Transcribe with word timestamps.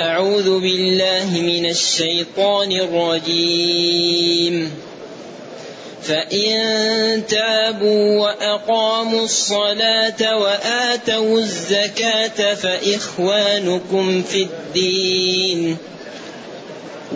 أعوذ 0.00 0.60
بالله 0.60 1.40
من 1.40 1.70
الشيطان 1.70 2.72
الرجيم. 2.72 4.72
فإن 6.02 7.22
تابوا 7.28 8.20
وأقاموا 8.20 9.24
الصلاة 9.24 10.38
وآتوا 10.38 11.38
الزكاة 11.38 12.54
فإخوانكم 12.54 14.22
في 14.22 14.42
الدين. 14.42 15.76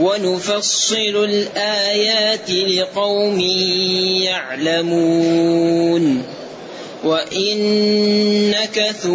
ونفصل 0.00 1.24
الآيات 1.24 2.50
لقوم 2.50 3.40
يعلمون. 4.20 6.22
وإن 7.04 7.56
نكثوا 8.50 9.14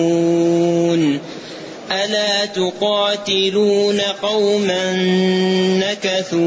ألا 2.71 3.15
تقاتلون 3.15 4.01
قوما 4.01 4.93
نكثوا 5.79 6.41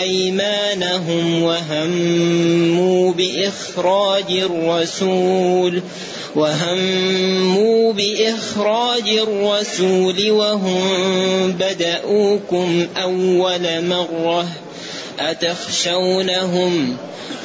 أيمانهم 0.00 1.42
وهموا 1.42 3.12
بإخراج 3.12 4.30
الرسول 4.30 5.82
وهموا 6.36 7.92
بإخراج 7.92 9.08
الرسول 9.08 10.30
وهم 10.30 11.52
بدؤوكم 11.52 12.86
أول 12.96 13.84
مرة 13.84 14.48
أتخشونهم؟ 15.20 16.96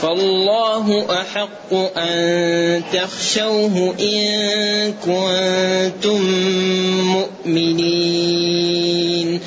فالله 0.02 1.06
أحق 1.22 1.74
أن 1.98 2.84
تخشوه 2.94 3.96
إن 4.00 4.94
كنتم 5.06 6.22
مؤمنين 7.46 9.40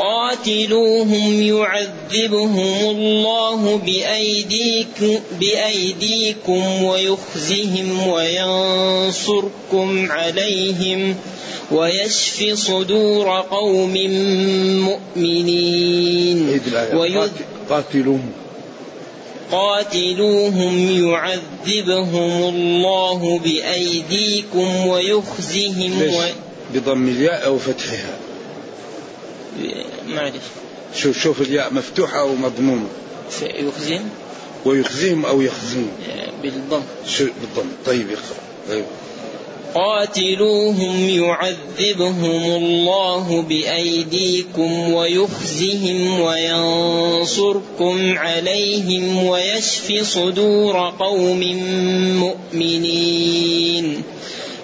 قاتلوهم 0.00 1.42
يعذبهم 1.42 2.90
الله 2.90 3.76
بأيديكم, 3.76 5.18
بأيديكم 5.40 6.82
ويخزهم 6.82 8.08
وينصركم 8.08 10.12
عليهم 10.12 11.16
ويشفي 11.72 12.56
صدور 12.56 13.40
قوم 13.40 13.94
مؤمنين. 14.88 16.60
ويذ... 16.94 17.28
قاتلوهم. 17.70 18.32
قاتلوهم 19.52 21.04
يعذبهم 21.08 22.54
الله 22.54 23.38
بأيديكم 23.38 24.86
ويخزهم 24.86 26.02
و... 26.02 26.22
بضم 26.74 27.08
الياء 27.08 27.46
أو 27.46 27.58
فتحها. 27.58 28.18
معلش 30.08 30.44
شوف 30.94 31.18
شوف 31.18 31.40
الياء 31.40 31.74
مفتوحة 31.74 32.20
أو 32.20 32.34
مضمومة. 32.34 32.88
يخزهم 33.42 34.08
ويخزيهم 34.64 35.26
أو 35.26 35.40
يخزون 35.40 35.90
بالضم. 36.42 36.82
شو؟ 37.08 37.24
بالضم. 37.24 37.70
طيب 37.86 38.10
اقرأ 38.10 38.36
طيب. 38.68 38.84
قاتلوهم 39.74 41.08
يعذبهم 41.08 42.44
الله 42.44 43.42
بأيديكم 43.42 44.92
ويخزهم 44.92 46.20
وينصركم 46.20 48.18
عليهم 48.18 49.24
ويشف 49.24 50.02
صدور 50.02 50.92
قوم 50.98 51.40
مؤمنين. 52.18 54.02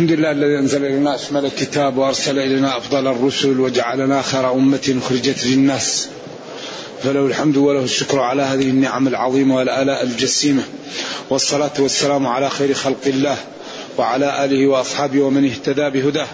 الحمد 0.00 0.18
لله 0.18 0.30
الذي 0.30 0.58
أنزل 0.58 0.84
إلينا 0.84 1.14
اشمل 1.14 1.44
الكتاب 1.44 1.96
وأرسل 1.98 2.38
إلينا 2.38 2.76
أفضل 2.76 3.06
الرسل 3.06 3.60
وجعلنا 3.60 4.22
خير 4.22 4.52
أمة 4.52 5.00
أخرجت 5.02 5.44
للناس. 5.46 6.08
فله 7.02 7.26
الحمد 7.26 7.56
وله 7.56 7.84
الشكر 7.84 8.20
على 8.20 8.42
هذه 8.42 8.62
النعم 8.70 9.08
العظيمة 9.08 9.56
والآلاء 9.56 10.02
الجسيمة. 10.02 10.62
والصلاة 11.30 11.70
والسلام 11.78 12.26
على 12.26 12.50
خير 12.50 12.74
خلق 12.74 13.06
الله 13.06 13.36
وعلى 13.98 14.44
آله 14.44 14.66
وأصحابه 14.66 15.20
ومن 15.20 15.44
اهتدى 15.44 15.90
بهداه. 15.90 16.28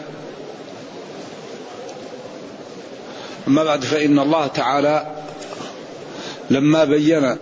أما 3.48 3.64
بعد 3.64 3.84
فإن 3.84 4.18
الله 4.18 4.46
تعالى 4.46 5.06
لما 6.50 6.84
بين 6.84 7.36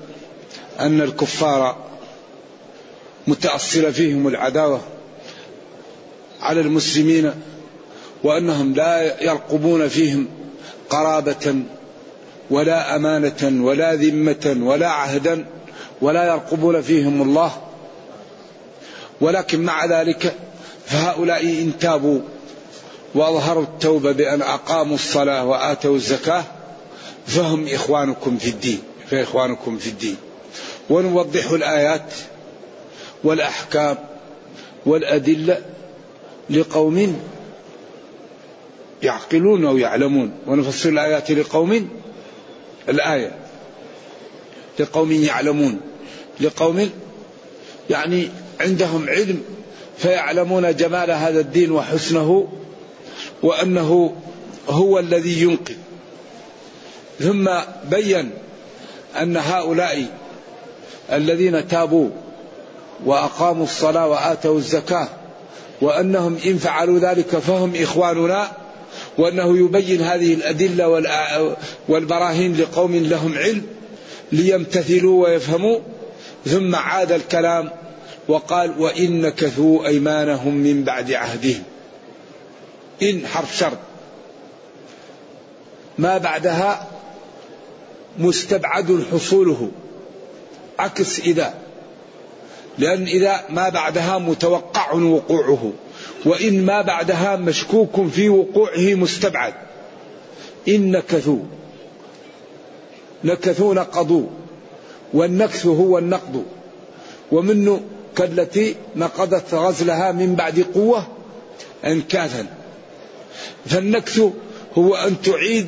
أن 0.81 1.01
الكفار 1.01 1.77
متأصلة 3.27 3.91
فيهم 3.91 4.29
العداوة 4.29 4.94
على 6.45 6.61
المسلمين 6.61 7.33
وأنهم 8.25 8.75
لا 8.75 9.23
يرقبون 9.23 9.89
فيهم 9.89 10.29
قرابة 10.91 11.63
ولا 12.51 12.97
أمانة 12.97 13.65
ولا 13.65 13.95
ذمة 13.95 14.57
ولا 14.61 14.89
عهدا 14.89 15.47
ولا 16.01 16.25
يرقبون 16.25 16.83
فيهم 16.83 17.23
الله. 17.23 17.53
ولكن 19.21 19.61
مع 19.63 19.85
ذلك 19.85 20.35
فهؤلاء 20.87 21.43
إن 21.43 21.73
تابوا 21.81 22.21
وأظهروا 23.15 23.63
التوبة 23.63 24.13
بأن 24.13 24.43
أقاموا 24.43 24.95
الصلاة 24.95 25.45
وآتوا 25.45 25.97
الزكاة 25.97 26.45
فهم 27.27 27.67
إخوانكم 27.69 28.39
في 28.39 28.51
الدين 28.51 28.83
فإخوانكم 29.11 29.79
في 29.79 29.87
الدين. 29.87 30.17
ونوضح 30.91 31.51
الآيات 31.51 32.13
والأحكام 33.25 33.97
والأدلة 34.87 35.63
لقوم 36.51 37.21
يعقلون 39.03 39.65
أو 39.65 39.79
يعلمون. 39.79 40.33
ونفصل 40.47 40.89
الآيات 40.89 41.31
لقوم. 41.31 41.89
الآية 42.89 43.33
لقوم 44.79 45.13
يعلمون. 45.13 45.81
لقوم 46.41 46.91
يعني 47.91 48.29
عندهم 48.61 49.09
علم 49.09 49.43
فيعلمون 49.99 50.77
جمال 50.77 51.11
هذا 51.11 51.41
الدين 51.41 51.73
وحسنه 51.73 52.49
وأنه 53.43 54.17
هو 54.69 54.99
الذي 54.99 55.43
ينقذ 55.43 55.75
ثم 57.21 57.51
بين 57.91 58.31
أن 59.21 59.37
هؤلاء 59.37 60.07
الذين 61.13 61.69
تابوا 61.69 62.09
وأقاموا 63.05 63.65
الصلاة 63.65 64.07
وآتوا 64.07 64.59
الزكاة 64.59 65.09
وأنهم 65.81 66.39
إن 66.47 66.59
فعلوا 66.59 66.99
ذلك 66.99 67.27
فهم 67.27 67.73
إخواننا 67.77 68.53
وأنه 69.19 69.59
يبين 69.59 70.01
هذه 70.01 70.35
الأدلة 70.35 70.89
والبراهين 71.89 72.57
لقوم 72.57 72.97
لهم 72.97 73.39
علم 73.39 73.67
ليمتثلوا 74.33 75.25
ويفهموا. 75.25 75.79
ثم 76.47 76.75
عاد 76.75 77.13
الكلام 77.13 77.71
وقال 78.29 78.75
وإن 78.79 79.21
نكثوا 79.21 79.87
أيمانهم 79.87 80.55
من 80.55 80.85
بعد 80.85 81.13
عهدهم. 81.13 81.63
إن 83.03 83.27
حرف 83.27 83.57
شرط. 83.57 83.79
ما 85.99 86.19
بعدها 86.19 86.89
مستبعد 88.19 89.05
حصوله. 89.13 89.71
عكس 90.79 91.21
إذا 91.21 91.55
لأن 92.79 93.03
إذا 93.03 93.41
ما 93.51 93.69
بعدها 93.69 94.19
متوقع 94.19 94.93
وقوعه 94.93 95.73
وإن 96.25 96.65
ما 96.65 96.83
بعدها 96.83 97.37
مشكوك 97.37 98.07
في 98.07 98.29
وقوعه 98.29 98.95
مستبعد. 98.95 99.55
إن 100.69 100.91
نكثوا 100.91 101.39
نكثوا 103.25 103.75
نقضوا 103.75 104.27
والنكث 105.13 105.67
هو 105.67 105.99
النقض. 105.99 106.45
ومنه 107.33 107.81
كالتي 108.17 108.77
نقضت 108.97 109.55
غزلها 109.55 110.13
من 110.13 110.35
بعد 110.35 110.67
قوة 110.75 111.07
أنكاثا. 111.85 112.47
فالنكث 113.67 114.21
هو 114.79 114.95
أن 114.95 115.23
تعيد 115.23 115.67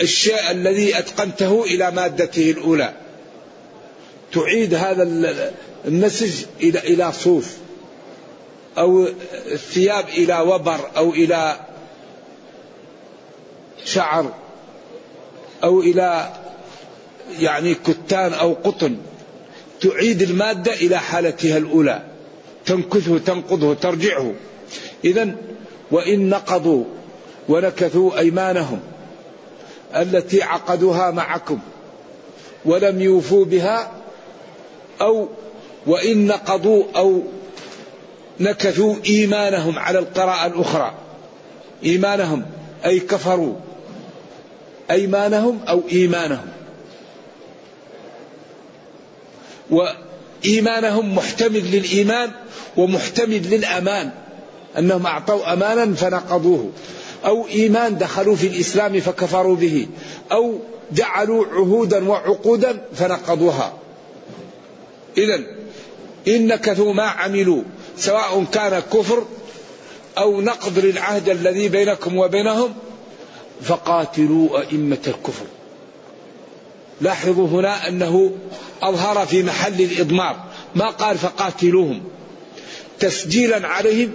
الشيء 0.00 0.50
الذي 0.50 0.98
أتقنته 0.98 1.64
إلى 1.64 1.90
مادته 1.90 2.50
الأولى. 2.50 2.92
تعيد 4.32 4.74
هذا 4.74 5.02
النسج 5.86 6.44
إلى 6.60 6.78
إلى 6.78 7.12
صوف 7.12 7.56
أو 8.78 9.06
الثياب 9.52 10.08
إلى 10.08 10.40
وبر 10.40 10.90
أو 10.96 11.10
إلى 11.10 11.60
شعر 13.84 14.34
أو 15.64 15.80
إلى 15.80 16.32
يعني 17.38 17.74
كتان 17.74 18.32
أو 18.32 18.52
قطن. 18.52 18.96
تعيد 19.80 20.22
المادة 20.22 20.72
إلى 20.72 20.98
حالتها 20.98 21.56
الأولى. 21.56 22.02
تنكثه 22.66 23.18
تنقضه 23.18 23.74
ترجعه. 23.74 24.34
إذا 25.04 25.34
وإن 25.90 26.28
نقضوا 26.28 26.84
ونكثوا 27.48 28.18
أيمانهم 28.18 28.80
التي 29.96 30.42
عقدوها 30.42 31.10
معكم 31.10 31.58
ولم 32.64 33.00
يوفوا 33.00 33.44
بها 33.44 33.92
أو 35.00 35.28
وإن 35.86 36.26
نقضوا 36.26 36.84
أو 36.96 37.22
نكثوا 38.40 38.96
إيمانهم 39.06 39.78
على 39.78 39.98
القراءة 39.98 40.46
الأخرى. 40.46 40.94
إيمانهم 41.84 42.42
أي 42.84 43.00
كفروا. 43.00 43.54
أيمانهم 44.90 45.60
أو 45.68 45.82
إيمانهم. 45.92 46.46
وإيمانهم 49.70 51.14
محتمل 51.14 51.70
للإيمان 51.70 52.30
ومحتمل 52.76 53.50
للأمان. 53.50 54.10
أنهم 54.78 55.06
أعطوا 55.06 55.52
أمانا 55.52 55.94
فنقضوه. 55.94 56.70
أو 57.24 57.46
إيمان 57.48 57.98
دخلوا 57.98 58.36
في 58.36 58.46
الإسلام 58.46 59.00
فكفروا 59.00 59.56
به. 59.56 59.86
أو 60.32 60.58
جعلوا 60.92 61.46
عهودا 61.46 62.08
وعقودا 62.08 62.86
فنقضوها. 62.94 63.72
إذا 65.18 65.59
إن 66.28 66.46
نكثوا 66.46 66.92
ما 66.92 67.02
عملوا 67.02 67.62
سواء 67.96 68.44
كان 68.52 68.82
كفر 68.92 69.24
أو 70.18 70.40
نقض 70.40 70.78
للعهد 70.78 71.28
الذي 71.28 71.68
بينكم 71.68 72.16
وبينهم 72.16 72.74
فقاتلوا 73.62 74.60
أئمة 74.60 74.98
الكفر. 75.06 75.44
لاحظوا 77.00 77.48
هنا 77.48 77.88
أنه 77.88 78.32
أظهر 78.82 79.26
في 79.26 79.42
محل 79.42 79.80
الإضمار 79.80 80.36
ما 80.74 80.86
قال 80.90 81.18
فقاتلوهم. 81.18 82.02
تسجيلا 83.00 83.68
عليهم 83.68 84.10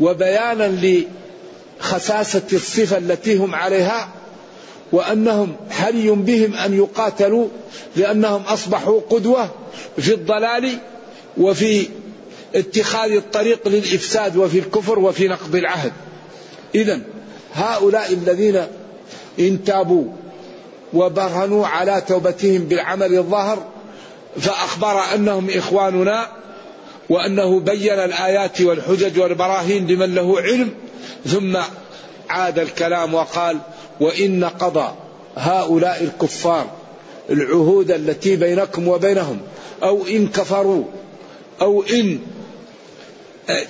وبيانا 0.00 0.96
لخساسة 1.80 2.42
الصفة 2.52 2.98
التي 2.98 3.36
هم 3.36 3.54
عليها 3.54 4.08
وأنهم 4.92 5.56
حري 5.70 6.10
بهم 6.10 6.54
أن 6.54 6.74
يقاتلوا 6.74 7.48
لأنهم 7.96 8.42
أصبحوا 8.42 9.00
قدوة 9.10 9.50
في 9.98 10.14
الضلال 10.14 10.78
وفي 11.36 11.88
اتخاذ 12.54 13.12
الطريق 13.12 13.68
للإفساد 13.68 14.36
وفي 14.36 14.58
الكفر 14.58 14.98
وفي 14.98 15.28
نقض 15.28 15.54
العهد. 15.54 15.92
إذا 16.74 17.00
هؤلاء 17.54 18.12
الذين 18.12 18.66
إن 19.38 19.64
تابوا 19.64 20.04
وبرهنوا 20.94 21.66
على 21.66 22.02
توبتهم 22.08 22.58
بالعمل 22.64 23.14
الظاهر 23.18 23.66
فأخبر 24.40 25.14
أنهم 25.14 25.50
إخواننا 25.50 26.28
وأنه 27.08 27.60
بين 27.60 27.92
الآيات 27.92 28.60
والحجج 28.60 29.18
والبراهين 29.18 29.86
لمن 29.86 30.14
له 30.14 30.40
علم 30.40 30.70
ثم 31.26 31.58
عاد 32.28 32.58
الكلام 32.58 33.14
وقال 33.14 33.58
وإن 34.00 34.44
قضى 34.44 34.94
هؤلاء 35.36 36.02
الكفار 36.04 36.66
العهود 37.30 37.90
التي 37.90 38.36
بينكم 38.36 38.88
وبينهم 38.88 39.38
أو 39.82 40.06
إن 40.06 40.28
كفروا 40.28 40.84
أو 41.62 41.82
إن 41.82 42.18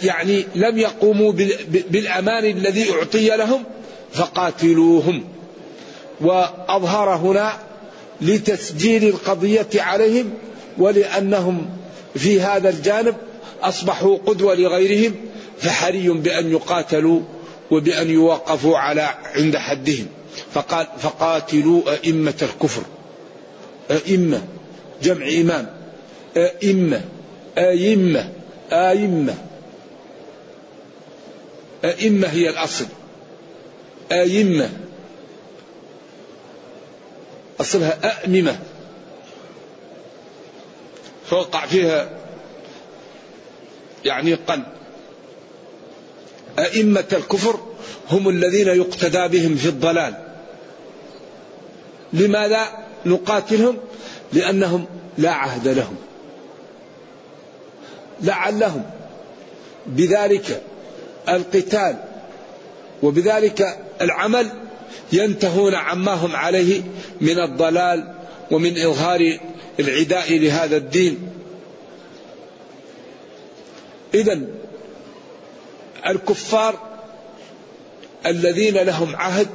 يعني 0.02 0.44
لم 0.54 0.78
يقوموا 0.78 1.32
بالأمان 1.90 2.44
الذي 2.44 2.90
أعطي 2.92 3.28
لهم 3.28 3.64
فقاتلوهم. 4.12 5.25
وأظهر 6.20 7.16
هنا 7.16 7.52
لتسجيل 8.20 9.04
القضية 9.04 9.69
عليهم 9.75 10.31
ولأنهم 10.78 11.66
في 12.14 12.40
هذا 12.40 12.70
الجانب 12.70 13.16
أصبحوا 13.62 14.19
قدوة 14.26 14.54
لغيرهم 14.54 15.14
فحري 15.58 16.08
بأن 16.08 16.50
يقاتلوا 16.50 17.20
وبأن 17.70 18.10
يوقفوا 18.10 18.78
على 18.78 19.14
عند 19.34 19.56
حدهم. 19.56 20.06
فقال 20.52 20.87
فقاتلوا 20.98 21.82
أئمة 21.92 22.34
الكفر 22.42 22.82
أئمة 23.90 24.42
جمع 25.02 25.28
إمام 25.40 25.66
أئمة 26.37 27.00
أئمة 27.58 28.32
أئمة. 28.73 29.35
أئمة 31.85 32.29
هي 32.29 32.49
الأصل. 32.49 32.87
أئمة. 34.12 34.70
أصلها 37.61 37.99
أأممة. 38.05 38.58
فوقع 41.26 41.67
فيها 41.67 42.11
يعني 44.05 44.35
قلب. 44.35 44.67
أئمة 46.58 47.08
الكفر 47.12 47.61
هم 48.11 48.29
الذين 48.29 48.69
يقتدى 48.69 49.38
بهم 49.38 49.56
في 49.56 49.69
الضلال. 49.69 50.14
لماذا 52.12 52.69
نقاتلهم؟ 53.07 53.78
لأنهم 54.33 54.87
لا 55.19 55.30
عهد 55.30 55.69
لهم. 55.69 55.97
لعلهم 58.23 58.83
بذلك 59.87 60.62
القتال 61.29 61.97
وبذلك 63.03 63.79
العمل 64.00 64.49
ينتهون 65.12 65.75
عما 65.75 66.12
هم 66.12 66.37
عليه 66.37 66.83
من 67.21 67.39
الضلال 67.39 68.15
ومن 68.50 68.79
إظهار 68.79 69.39
العداء 69.81 70.39
لهذا 70.39 70.77
الدين. 70.77 71.19
إذا 74.15 74.41
الكفار 76.07 76.91
الذين 78.27 78.75
لهم 78.75 79.17
عهد 79.17 79.49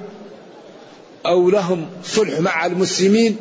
أو 1.26 1.50
لهم 1.50 1.88
صلح 2.04 2.40
مع 2.40 2.66
المسلمين 2.66 3.38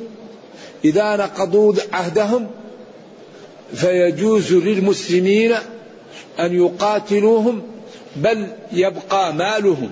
إذا 0.85 1.17
نقضوا 1.17 1.75
عهدهم 1.93 2.51
فيجوز 3.75 4.53
للمسلمين 4.53 5.53
أن 6.41 6.55
يقاتلوهم 6.55 7.63
بل 8.17 8.47
يبقى 8.73 9.35
مالهم 9.35 9.91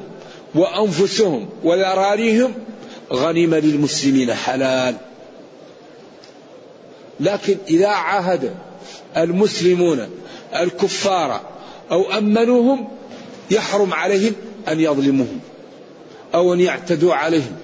وأنفسهم 0.55 1.49
وذراريهم 1.65 2.55
غنيمة 3.13 3.59
للمسلمين 3.59 4.35
حلال. 4.35 4.95
لكن 7.21 7.57
إذا 7.69 7.89
عاهد 7.89 8.55
المسلمون 9.17 10.09
الكفار 10.57 11.41
أو 11.91 12.13
أمنوهم 12.13 12.89
يحرم 13.51 13.95
عليهم 13.95 14.33
أن 14.69 14.81
يظلموهم 14.81 15.41
أو 16.35 16.55
أن 16.55 16.61
يعتدوا 16.61 17.15
عليهم. 17.15 17.57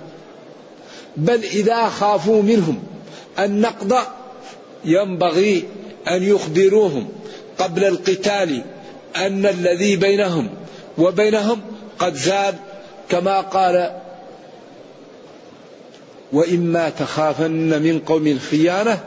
بل 1.16 1.44
إذا 1.44 1.88
خافوا 1.88 2.42
منهم 2.42 2.82
النقض 3.38 3.94
ينبغي 4.84 5.64
أن 6.10 6.22
يخبروهم 6.22 7.08
قبل 7.58 7.84
القتال 7.84 8.62
أن 9.16 9.46
الذي 9.46 9.96
بينهم 9.96 10.48
وبينهم 10.98 11.60
قد 11.98 12.14
زاد 12.14 12.56
كما 13.08 13.40
قال 13.40 14.00
وإما 16.32 16.90
تخافن 16.90 17.82
من 17.82 17.98
قوم 17.98 18.38
خيانة 18.50 19.04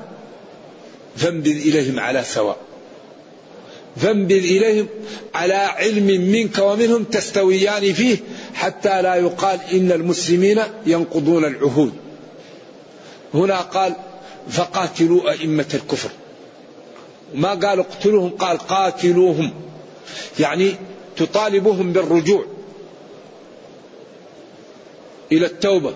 فانبذ 1.16 1.68
إليهم 1.68 2.00
على 2.00 2.24
سواء. 2.24 2.58
فانبذ 3.96 4.36
إليهم 4.36 4.88
على 5.34 5.54
علم 5.54 6.08
منك 6.32 6.58
ومنهم 6.58 7.04
تستويان 7.04 7.94
فيه 7.94 8.18
حتى 8.54 9.02
لا 9.02 9.16
يقال 9.16 9.60
إن 9.74 9.92
المسلمين 9.92 10.60
ينقضون 10.86 11.46
العهود. 11.46 11.94
هنا 13.34 13.58
قال 13.58 13.96
فقاتلوا 14.50 15.32
أئمة 15.32 15.66
الكفر. 15.74 16.10
ما 17.34 17.50
قال 17.50 17.80
اقتلوهم 17.80 18.30
قال 18.30 18.58
قاتلوهم. 18.58 19.54
يعني 20.40 20.76
تطالبهم 21.18 21.94
بالرجوع 21.94 22.46
إلى 25.32 25.46
التوبة 25.46 25.94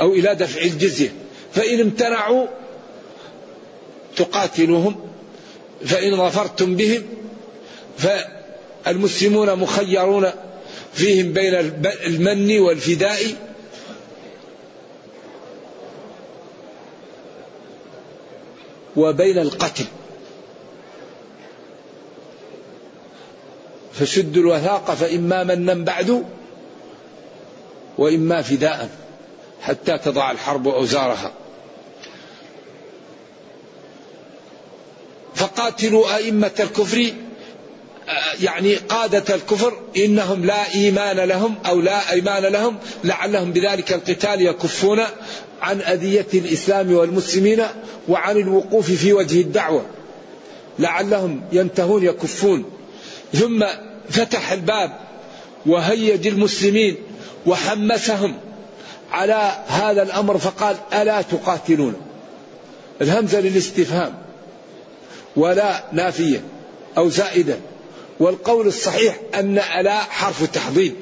أو 0.00 0.12
إلى 0.12 0.34
دفع 0.34 0.62
الجزية. 0.62 1.12
فإن 1.52 1.80
امتنعوا 1.80 2.46
تقاتلوهم 4.16 4.96
فإن 5.84 6.16
ظفرتم 6.16 6.76
بهم 6.76 7.02
فالمسلمون 7.98 9.54
مخيرون 9.54 10.30
فيهم 10.94 11.32
بين 11.32 11.54
المن 12.06 12.58
والفداء. 12.58 13.20
وبين 18.98 19.38
القتل. 19.38 19.84
فشدوا 23.92 24.42
الوثاق 24.42 24.94
فإما 24.94 25.44
منا 25.44 25.74
بعد 25.74 26.24
وإما 27.98 28.42
فداء 28.42 28.88
حتى 29.62 29.98
تضع 29.98 30.30
الحرب 30.30 30.68
أوزارها. 30.68 31.32
فقاتلوا 35.34 36.16
أئمة 36.16 36.50
الكفر 36.60 37.12
يعني 38.40 38.74
قادة 38.74 39.34
الكفر 39.34 39.78
إنهم 39.96 40.44
لا 40.44 40.74
إيمان 40.74 41.16
لهم 41.16 41.54
أو 41.66 41.80
لا 41.80 42.12
إيمان 42.12 42.42
لهم 42.42 42.78
لعلهم 43.04 43.52
بذلك 43.52 43.92
القتال 43.92 44.42
يكفون. 44.42 45.00
عن 45.62 45.80
أذية 45.80 46.26
الإسلام 46.34 46.92
والمسلمين 46.92 47.62
وعن 48.08 48.36
الوقوف 48.36 48.90
في 48.90 49.12
وجه 49.12 49.40
الدعوة. 49.40 49.86
لعلهم 50.78 51.40
ينتهون 51.52 52.04
يكفون. 52.04 52.64
ثم 53.32 53.64
فتح 54.10 54.52
الباب 54.52 54.98
وهيج 55.66 56.26
المسلمين 56.26 56.96
وحمسهم 57.46 58.34
على 59.12 59.64
هذا 59.66 60.02
الأمر 60.02 60.38
فقال 60.38 60.76
ألا 60.94 61.22
تقاتلون؟ 61.22 61.94
الهمزة 63.00 63.40
للاستفهام 63.40 64.14
ولا 65.36 65.84
نافية 65.92 66.40
أو 66.98 67.08
زائدة. 67.08 67.56
والقول 68.20 68.66
الصحيح 68.66 69.20
أن 69.34 69.58
ألا 69.58 69.98
حرف 69.98 70.44
تحضيض 70.44 70.92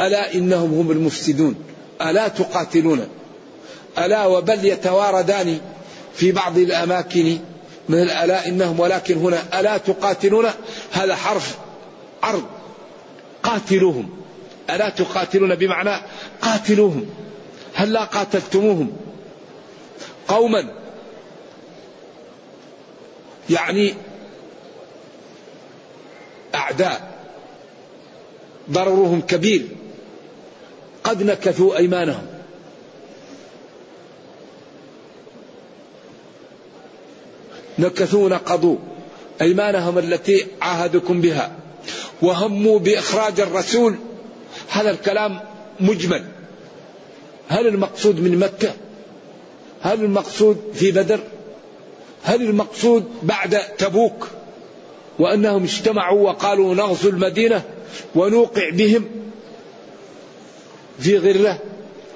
ألا 0.00 0.34
إنهم 0.34 0.74
هم 0.74 0.90
المفسدون؟ 0.90 1.54
ألا 2.02 2.28
تقاتلون؟ 2.28 3.08
ألا 3.98 4.26
وبل 4.26 4.64
يتواردان 4.64 5.60
في 6.14 6.32
بعض 6.32 6.58
الأماكن 6.58 7.38
من 7.88 8.02
الألاء 8.02 8.48
إنهم 8.48 8.80
ولكن 8.80 9.16
هنا 9.16 9.60
ألا 9.60 9.78
تقاتلون؟ 9.78 10.46
هذا 10.92 11.16
حرف 11.16 11.58
عرض. 12.22 12.44
قاتلوهم. 13.42 14.10
ألا 14.70 14.88
تقاتلون 14.88 15.54
بمعنى 15.54 16.02
قاتلوهم. 16.42 17.06
هل 17.74 17.92
لا 17.92 18.04
قاتلتموهم؟ 18.04 18.96
قوما. 20.28 20.68
يعني 23.50 23.94
أعداء. 26.54 27.18
ضررهم 28.70 29.20
كبير. 29.20 29.66
قد 31.08 31.22
نكثوا 31.22 31.76
أيمانهم. 31.76 32.26
نكثوا 37.78 38.28
نقضوا 38.28 38.76
أيمانهم 39.40 39.98
التي 39.98 40.46
عاهدكم 40.62 41.20
بها. 41.20 41.52
وهموا 42.22 42.78
بإخراج 42.78 43.40
الرسول. 43.40 43.94
هذا 44.70 44.90
الكلام 44.90 45.40
مجمل. 45.80 46.24
هل 47.48 47.66
المقصود 47.66 48.20
من 48.20 48.38
مكة؟ 48.38 48.72
هل 49.82 50.04
المقصود 50.04 50.56
في 50.74 50.90
بدر؟ 50.90 51.20
هل 52.22 52.42
المقصود 52.42 53.04
بعد 53.22 53.58
تبوك؟ 53.78 54.28
وأنهم 55.18 55.62
اجتمعوا 55.62 56.28
وقالوا 56.28 56.74
نغزو 56.74 57.08
المدينة 57.08 57.62
ونوقع 58.14 58.70
بهم. 58.70 59.04
في 61.00 61.18
غرة 61.18 61.58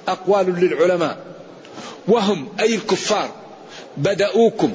أقوال 0.08 0.60
للعلماء. 0.60 1.18
وهم 2.08 2.48
أي 2.60 2.74
الكفار 2.74 3.30
بدأوكم 3.96 4.72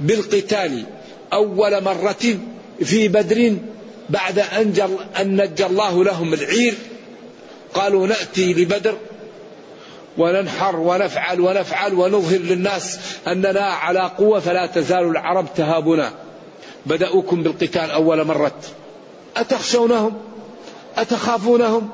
بالقتال 0.00 0.84
أول 1.32 1.84
مرة 1.84 2.38
في 2.84 3.08
بدر 3.08 3.56
بعد 4.10 4.38
أن, 4.38 4.98
أن 5.20 5.42
نجى 5.42 5.66
الله 5.66 6.04
لهم 6.04 6.34
العير. 6.34 6.74
قالوا 7.74 8.06
نأتي 8.06 8.54
لبدر 8.54 8.96
وننحر 10.18 10.76
ونفعل 10.76 11.40
ونفعل 11.40 11.94
ونظهر 11.94 12.38
للناس 12.38 12.98
أننا 13.26 13.60
على 13.60 14.00
قوة 14.18 14.40
فلا 14.40 14.66
تزال 14.66 15.04
العرب 15.04 15.46
تهابنا. 15.56 16.12
بدأوكم 16.86 17.42
بالقتال 17.42 17.90
أول 17.90 18.26
مرة. 18.26 18.60
أتخشونهم؟ 19.36 20.14
أتخافونهم؟ 20.96 21.88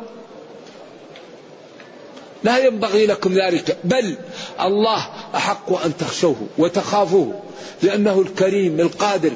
لا 2.45 2.59
ينبغي 2.59 3.07
لكم 3.07 3.35
ذلك. 3.35 3.77
بل 3.85 4.17
الله 4.61 5.07
أحق 5.35 5.85
أن 5.85 5.97
تخشوه 5.97 6.37
وتخافوه 6.59 7.41
لأنه 7.83 8.21
الكريم 8.21 8.81
القادر 8.81 9.33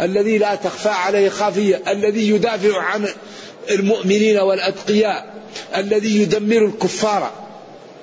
الذي 0.00 0.38
لا 0.38 0.54
تخفى 0.54 0.88
عليه 0.88 1.28
خافية 1.28 1.82
الذي 1.88 2.30
يدافع 2.30 2.82
عن 2.82 3.08
المؤمنين 3.70 4.38
والأتقياء 4.38 5.34
الذي 5.76 6.22
يدمر 6.22 6.64
الكفار 6.64 7.30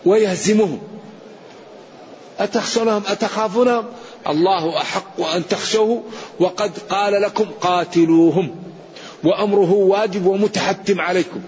ويهزمهم. 0.06 0.80
أتخشونهم؟ 2.40 3.04
أتخافونهم؟ 3.08 3.86
الله 4.30 4.78
أحق 4.78 5.22
أن 5.22 5.48
تخشوه 5.48 6.04
وقد 6.40 6.72
قال 6.90 7.22
لكم 7.22 7.46
قاتلوهم 7.62 8.56
وأمره 9.24 9.72
واجب 9.72 10.26
ومتحتم 10.26 11.02
عليكم. 11.02 11.42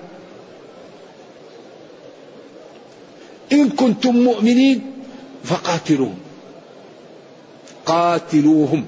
إن 3.51 3.69
كنتم 3.69 4.15
مؤمنين 4.15 4.91
فقاتلوهم. 5.43 6.17
قاتلوهم. 7.85 8.85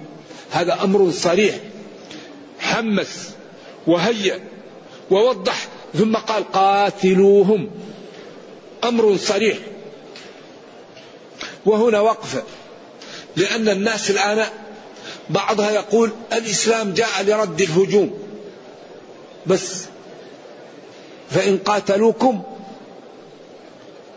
هذا 0.51 0.83
أمر 0.83 1.11
صريح. 1.11 1.55
حمس 2.59 3.29
وهيأ 3.87 4.39
ووضح. 5.11 5.67
ثم 5.97 6.15
قال 6.15 6.51
قاتلوهم. 6.51 7.69
أمر 8.83 9.17
صريح. 9.17 9.57
وهنا 11.65 11.99
وقفة 11.99 12.43
لأن 13.35 13.69
الناس 13.69 14.11
الآن 14.11 14.45
بعضها 15.29 15.71
يقول 15.71 16.11
الإسلام 16.33 16.93
جاء 16.93 17.23
لرد 17.23 17.61
الهجوم. 17.61 18.19
بس 19.47 19.85
فإن 21.29 21.57
قاتلوكم 21.57 22.43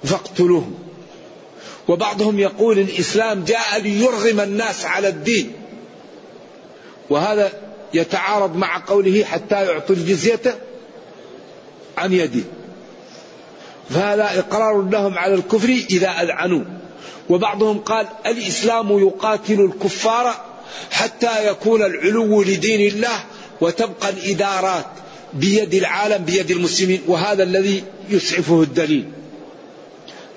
فاقتلوهم 0.04 0.74
وبعضهم 1.88 2.38
يقول 2.38 2.78
الإسلام 2.78 3.44
جاء 3.44 3.80
ليرغم 3.80 4.40
الناس 4.40 4.84
على 4.84 5.08
الدين. 5.08 5.52
وهذا 7.10 7.52
يتعارض 7.94 8.56
مع 8.56 8.84
قوله 8.86 9.24
حتى 9.24 9.54
يعطوا 9.66 9.96
الجزية 9.96 10.58
عن 11.98 12.12
يده 12.12 12.44
فهذا 13.90 14.38
إقرار 14.38 14.82
لهم 14.82 15.18
على 15.18 15.34
الكفر 15.34 15.68
إذا 15.68 16.08
أذعنوا. 16.08 16.64
وبعضهم 17.30 17.78
قال 17.78 18.06
الإسلام 18.26 18.98
يقاتل 18.98 19.60
الكفار 19.60 20.34
حتى 20.90 21.48
يكون 21.48 21.82
العلو 21.82 22.42
لدين 22.42 22.94
الله 22.94 23.24
وتبقى 23.60 24.08
الإدارات 24.08 24.86
بيد 25.32 25.74
العالم 25.74 26.24
بيد 26.24 26.50
المسلمين. 26.50 27.00
وهذا 27.06 27.42
الذي 27.42 27.84
يسعفه 28.10 28.62
الدليل. 28.62 29.19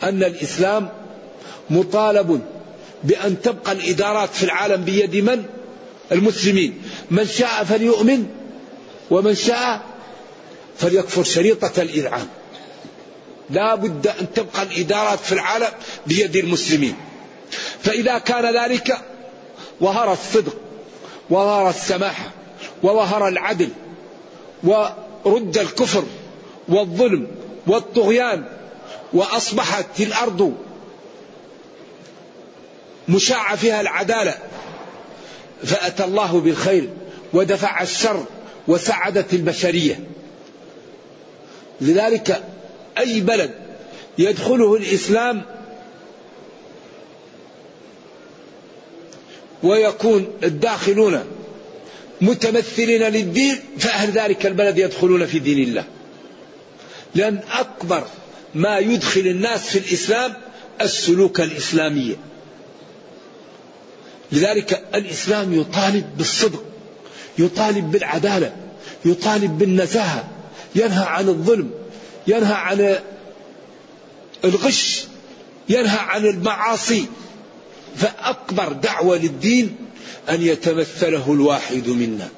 أن 0.04 0.24
الإسلام 0.24 0.90
مطالب 1.70 2.42
بأن 3.04 3.42
تبقى 3.42 3.72
الإدارات 3.72 4.30
في 4.34 4.44
العالم 4.44 4.84
بيد 4.84 5.16
من؟ 5.16 5.44
المسلمين. 6.12 6.82
من 7.12 7.28
شاء 7.28 7.64
فليؤمن 7.64 8.26
ومن 9.12 9.36
شاء 9.36 9.82
فليكفر 10.78 11.24
شريطة 11.24 11.82
الإذعان 11.82 12.28
لا 13.50 13.76
بد 13.76 14.08
أن 14.08 14.28
تبقى 14.36 14.64
الإدارات 14.64 15.20
في 15.20 15.32
العالم 15.32 15.70
بيد 16.08 16.36
المسلمين. 16.36 16.96
فإذا 17.84 18.18
كان 18.18 18.56
ذلك 18.64 18.98
ظهر 19.82 20.14
الصدق 20.14 20.58
وظهر 21.30 21.70
السماحة 21.70 22.32
وظهر 22.84 23.28
العدل 23.28 23.70
ورد 24.64 25.58
الكفر 25.58 26.04
والظلم 26.70 27.28
والطغيان 27.68 28.44
وأصبحت 29.14 30.00
الأرض 30.00 30.54
مشاع 33.10 33.56
فيها 33.56 33.82
العدالة. 33.82 34.38
فأتى 35.64 36.04
الله 36.04 36.40
بالخير 36.40 36.90
ودفع 37.34 37.82
الشر 37.82 38.26
وسعدت 38.68 39.34
البشرية. 39.34 40.00
لذلك 41.82 42.44
أي 42.98 43.22
بلد 43.22 43.52
يدخله 44.18 44.76
الإسلام 44.76 45.42
ويكون 49.64 50.28
الداخلون 50.44 51.24
متمثلين 52.22 53.04
للدين 53.04 53.60
فأهل 53.80 54.12
ذلك 54.12 54.46
البلد 54.46 54.78
يدخلون 54.78 55.26
في 55.26 55.40
دين 55.40 55.68
الله. 55.68 55.84
لأن 57.16 57.40
أكبر 57.52 58.08
ما 58.56 58.78
يدخل 58.78 59.22
الناس 59.22 59.70
في 59.70 59.80
الإسلام 59.80 60.34
السلوك 60.82 61.42
الإسلامي. 61.42 62.16
لذلك 64.32 64.84
الإسلام 64.96 65.54
يطالب 65.54 66.18
بالصدق 66.18 66.64
يطالب 67.38 67.92
بالعدالة 67.92 68.56
يطالب 69.06 69.58
بالنزاهة 69.58 70.28
ينهى 70.76 71.06
عن 71.06 71.30
الظلم 71.30 71.72
ينهى 72.28 72.54
عن 72.54 73.00
الغش 74.44 75.04
ينهى 75.70 75.98
عن 75.98 76.26
المعاصي. 76.26 77.06
فأكبر 77.96 78.72
دعوة 78.72 79.18
للدين 79.18 79.76
أن 80.30 80.42
يتمثله 80.42 81.34
الواحد 81.34 81.88
منا. 81.88 82.30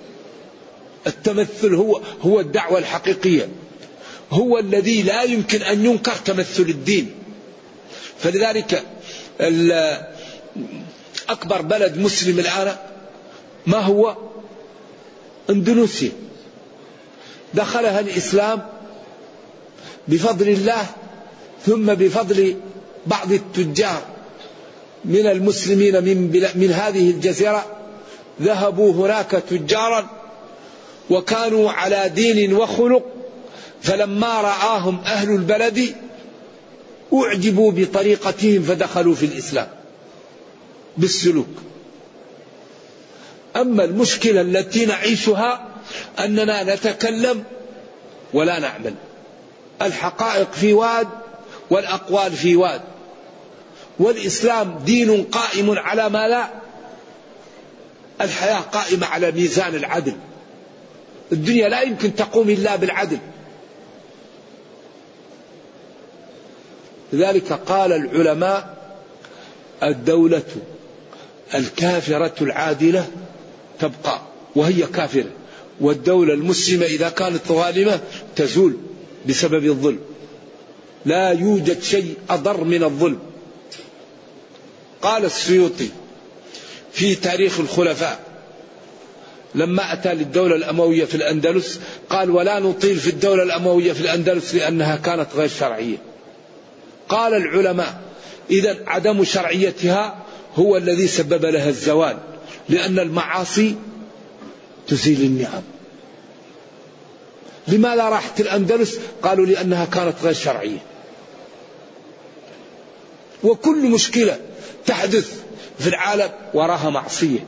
التمثل 1.08 1.76
هو 1.76 2.02
هو 2.22 2.40
الدعوة 2.40 2.80
الحقيقية. 2.80 3.48
هو 4.36 4.60
الذي 4.60 5.02
لا 5.02 5.24
يمكن 5.24 5.62
أن 5.62 5.86
ينكر 5.86 6.16
تمثل 6.26 6.64
الدين. 6.64 7.12
فلذلك 8.20 8.84
أكبر 11.30 11.62
بلد 11.62 11.98
مسلم 11.98 12.40
الآن 12.40 12.76
ما 13.68 13.78
هو؟ 13.78 14.18
إندونيسيا. 15.50 16.12
دخلها 17.54 18.00
الإسلام 18.00 18.62
بفضل 20.08 20.50
الله 20.50 20.86
ثم 21.66 21.94
بفضل 21.94 22.56
بعض 23.08 23.32
التجار 23.32 24.02
من 25.06 25.26
المسلمين 25.28 26.04
من, 26.04 26.18
من 26.56 26.72
هذه 26.72 27.10
الجزيرة. 27.10 27.66
ذهبوا 28.42 28.94
هناك 28.94 29.32
تجارا 29.32 30.10
وكانوا 31.10 31.72
على 31.72 32.12
دين 32.16 32.54
وخلق. 32.54 33.04
فلما 33.86 34.42
رآهم 34.42 35.00
أهل 35.06 35.30
البلد 35.30 35.96
أعجبوا 37.14 37.72
بطريقتهم 37.72 38.64
فدخلوا 38.64 39.16
في 39.16 39.26
الإسلام 39.26 39.68
بالسلوك. 40.98 41.48
أما 43.56 43.84
المشكلة 43.84 44.42
التي 44.42 44.86
نعيشها 44.86 45.68
أننا 46.20 46.76
نتكلم 46.76 47.44
ولا 48.34 48.60
نعمل. 48.60 48.94
الحقائق 49.82 50.54
في 50.54 50.74
واد 50.74 51.08
والأقوال 51.70 52.32
في 52.32 52.56
واد. 52.56 52.82
والإسلام 54.00 54.80
دين 54.86 55.24
قائم 55.24 55.80
على 55.80 56.10
ما 56.10 56.28
لا. 56.28 56.50
الحياة 58.22 58.60
قائمة 58.60 59.08
على 59.08 59.32
ميزان 59.32 59.76
العدل. 59.76 60.16
الدنيا 61.32 61.70
لا 61.70 61.82
يمكن 61.82 62.16
تقوم 62.16 62.50
إلا 62.50 62.76
بالعدل. 62.76 63.20
لذلك 67.14 67.54
قال 67.54 67.92
العلماء 67.92 68.76
الدولة 69.84 70.44
الكافرة 71.54 72.34
العادلة 72.42 73.08
تبقى 73.80 74.22
وهي 74.56 74.86
كافرة 74.86 75.30
والدولة 75.82 76.34
المسلمة 76.34 76.86
إذا 76.86 77.10
كانت 77.10 77.48
ظالمة 77.48 78.00
تزول 78.36 78.78
بسبب 79.30 79.66
الظلم. 79.66 80.00
لا 81.06 81.30
يوجد 81.30 81.84
شيء 81.84 82.14
أضر 82.30 82.64
من 82.64 82.84
الظلم. 82.84 83.20
قال 85.02 85.26
السيوطي 85.26 85.90
في 86.94 87.16
تاريخ 87.16 87.60
الخلفاء 87.60 88.20
لما 89.56 89.94
أتى 89.94 90.14
للدولة 90.14 90.56
الأموية 90.56 91.06
في 91.06 91.16
الأندلس 91.16 91.80
قال 92.10 92.30
ولا 92.30 92.60
نطيل 92.60 92.96
في 92.96 93.10
الدولة 93.10 93.44
الأموية 93.44 93.94
في 93.94 94.02
الأندلس 94.02 94.56
لأنها 94.56 94.96
كانت 94.96 95.28
غير 95.36 95.50
شرعية. 95.50 95.98
قال 97.10 97.34
العلماء 97.34 98.02
إذا 98.50 98.78
عدم 98.88 99.24
شرعيتها 99.24 100.18
هو 100.56 100.78
الذي 100.78 101.08
سبب 101.08 101.46
لها 101.46 101.70
الزوال 101.70 102.18
لأن 102.70 103.00
المعاصي 103.00 103.76
تزيل 104.88 105.22
النعم. 105.22 105.64
لماذا 107.68 108.04
راحت 108.04 108.42
الأندلس؟ 108.42 109.00
قالوا 109.22 109.46
لأنها 109.46 109.86
كانت 109.86 110.16
غير 110.24 110.34
شرعية. 110.34 110.78
وكل 113.44 113.90
مشكلة 113.90 114.40
تحدث 114.86 115.42
في 115.80 115.88
العالم 115.88 116.30
وراها 116.54 116.90
معصية. 116.90 117.40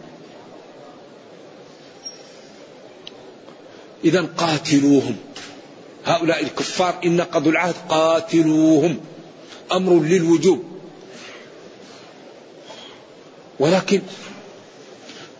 إذا 4.05 4.29
قاتلوهم. 4.37 5.15
هؤلاء 6.05 6.43
الكفار 6.43 6.99
إن 7.05 7.17
نقضوا 7.17 7.51
العهد 7.51 7.75
قاتلوهم. 7.89 8.99
أمر 9.71 10.03
للوجوب. 10.03 10.63
ولكن 13.59 14.01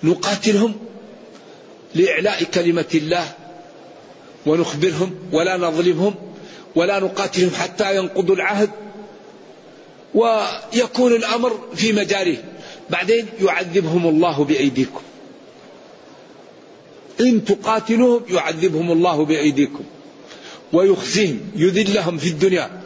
نقاتلهم 0.04 0.76
لإعلاء 1.96 2.44
كلمة 2.44 2.86
الله 2.94 3.34
ونخبرهم 4.46 5.16
ولا 5.32 5.58
نظلمهم 5.58 6.16
ولا 6.76 7.00
نقاتلهم 7.00 7.52
حتى 7.52 7.98
ينقضوا 7.98 8.36
العهد 8.36 8.70
ويكون 10.16 11.14
الأمر 11.14 11.60
في 11.76 11.94
مجاريه. 11.94 12.44
بعدين 12.90 13.26
يعذبهم 13.42 14.08
الله 14.08 14.44
بأيديكم. 14.44 15.02
إن 17.22 17.46
تقاتلوهم 17.46 18.22
يعذبهم 18.30 18.92
الله 18.92 19.26
بأيديكم. 19.26 19.84
ويخزيهم 20.74 21.40
يذلهم 21.56 22.18
في 22.18 22.28
الدنيا. 22.30 22.77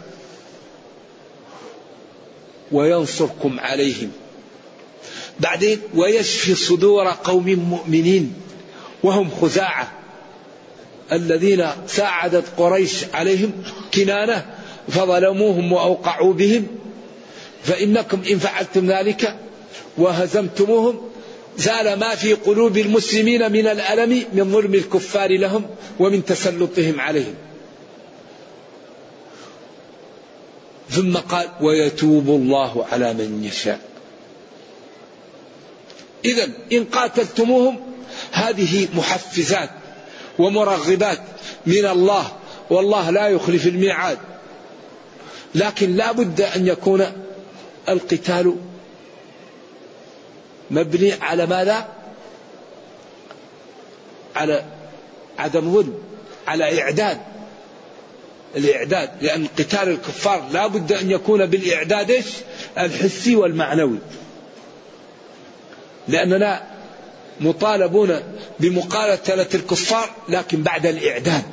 وينصركم 2.72 3.60
عليهم. 3.60 4.12
بعدين 5.40 5.82
ويشفي 5.96 6.56
صدور 6.56 7.08
قوم 7.08 7.46
مؤمنين 7.50 8.34
وهم 9.04 9.30
خزاعة. 9.42 9.92
الذين 11.12 11.68
ساعدت 11.88 12.44
قريش 12.58 13.06
عليهم 13.14 13.52
كنانة 13.94 14.46
فظلموهم 14.88 15.74
وأوقعوا 15.74 16.34
بهم. 16.34 16.68
فإنكم 17.64 18.22
إن 18.32 18.40
فعلتم 18.40 18.92
ذلك 18.92 19.36
وهزمتموهم 19.98 21.02
زال 21.58 22.00
ما 22.00 22.16
في 22.16 22.34
قلوب 22.34 22.78
المسلمين 22.78 23.52
من 23.52 23.68
الألم 23.68 24.24
من 24.34 24.52
ظلم 24.52 24.74
الكفار 24.74 25.38
لهم 25.38 25.66
ومن 26.00 26.26
تسلطهم 26.26 27.00
عليهم. 27.00 27.36
ثم 30.92 31.18
قال 31.18 31.48
ويتوب 31.62 32.28
الله 32.30 32.86
على 32.92 33.14
من 33.14 33.44
يشاء. 33.44 33.80
إذا 36.26 36.50
إن 36.72 36.86
قاتلتموهم 36.86 37.80
هذه 38.32 38.88
محفزات 38.94 39.70
ومرغبات 40.40 41.20
من 41.66 41.86
الله 41.86 42.32
والله 42.70 43.10
لا 43.10 43.28
يخلف 43.28 43.68
الميعاد. 43.68 44.18
لكن 45.56 45.96
لا 45.96 46.12
بد 46.12 46.42
أن 46.42 46.68
يكون 46.68 47.06
القتال 47.90 48.56
مبني 50.72 51.14
على 51.14 51.46
ماذا؟ 51.46 51.88
على 54.36 54.66
عدم 55.40 55.74
ظلم 55.74 55.94
على 56.48 56.82
إعداد. 56.82 57.22
الإعداد 58.56 59.10
لأن 59.22 59.48
قتال 59.60 59.90
الكفار 59.90 60.50
لا 60.54 60.68
بد 60.68 60.92
أن 60.92 61.12
يكون 61.12 61.46
بالإعداد 61.46 62.12
إيش؟ 62.12 62.26
الحسي 62.78 63.36
والمعنوي. 63.36 63.98
لأننا 66.08 66.64
مطالبون 67.40 68.20
بمقاتلة 68.60 69.48
الكفار 69.54 70.10
لكن 70.30 70.64
بعد 70.64 70.86
الإعداد. 70.86 71.44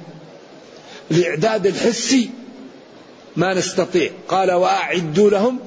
الإعداد 1.11 1.67
الحسي 1.67 2.31
ما 3.37 3.55
نستطيع. 3.55 4.11
قال 4.29 4.53
وأعدوا 4.53 5.31
لهم. 5.31 5.59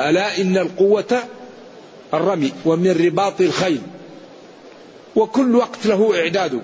ألا 0.00 0.40
إن 0.40 0.58
القوة 0.58 1.22
الرمي 2.14 2.52
ومن 2.64 3.06
رباط 3.06 3.40
الخيل. 3.40 3.82
وكل 5.16 5.56
وقت 5.56 5.86
له 5.86 6.20
إعداده. 6.20 6.60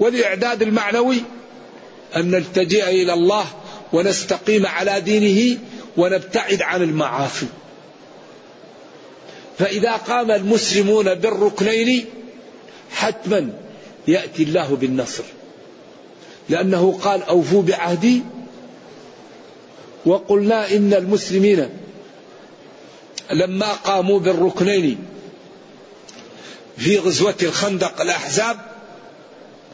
والإعداد 0.00 0.62
المعنوي 0.62 1.22
أن 2.16 2.30
نلتجئ 2.30 2.88
إلى 2.88 3.12
الله 3.12 3.46
ونستقيم 3.92 4.66
على 4.66 5.00
دينه 5.00 5.58
ونبتعد 5.96 6.62
عن 6.62 6.82
المعاصي. 6.82 7.46
فإذا 9.58 9.92
قام 9.92 10.30
المسلمون 10.30 11.14
بالركنين 11.14 12.04
حتما 12.92 13.52
يأتي 14.08 14.42
الله 14.42 14.76
بالنصر. 14.76 15.24
لأنه 16.48 16.98
قال 17.02 17.22
أوفوا 17.22 17.62
بعهدي 17.62 18.22
وقلنا 20.06 20.72
إن 20.76 20.94
المسلمين 20.94 21.68
لما 23.32 23.72
قاموا 23.72 24.18
بالركنين 24.18 24.98
في 26.78 26.98
غزوة 26.98 27.34
الخندق 27.42 28.00
الأحزاب 28.00 28.56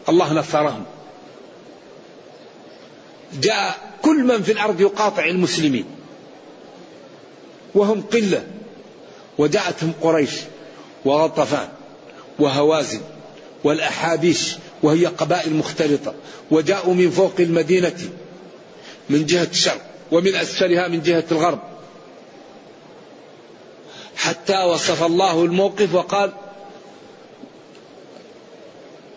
الله 0.08 0.32
نصرهم. 0.32 0.84
جاء 3.42 3.78
كل 4.02 4.24
من 4.24 4.42
في 4.42 4.52
الأرض 4.52 4.80
يقاطع 4.80 5.24
المسلمين. 5.24 5.84
وهم 7.74 8.02
قلة. 8.02 8.44
وجاءتهم 9.38 9.92
قريش 10.02 10.30
وغطفان 11.04 11.68
وهوازن 12.38 13.00
والأحابيش 13.64 14.56
وهي 14.82 15.06
قبائل 15.06 15.54
مختلطة. 15.54 16.14
وجاءوا 16.50 16.94
من 16.94 17.10
فوق 17.10 17.34
المدينة 17.40 18.10
من 19.10 19.26
جهة 19.26 19.48
الشرق 19.50 19.80
ومن 20.12 20.34
أسفلها 20.34 20.88
من 20.88 21.02
جهة 21.02 21.24
الغرب. 21.32 21.60
حتى 24.16 24.64
وصف 24.64 25.02
الله 25.02 25.44
الموقف 25.44 25.94
وقال 25.94 26.32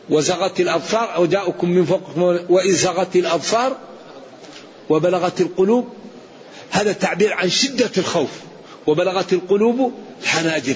وزغت 0.09 0.59
الأبصار 0.59 1.15
أو 1.15 1.25
جاءكم 1.25 1.69
من 1.69 1.85
فوقكم 1.85 2.21
وإن 2.49 2.71
زغت 2.71 3.15
الأبصار 3.15 3.77
وبلغت 4.89 5.41
القلوب 5.41 5.87
هذا 6.71 6.91
تعبير 6.91 7.33
عن 7.33 7.49
شدة 7.49 7.91
الخوف. 7.97 8.29
وبلغت 8.87 9.33
القلوب 9.33 9.93
الحناجر. 10.21 10.75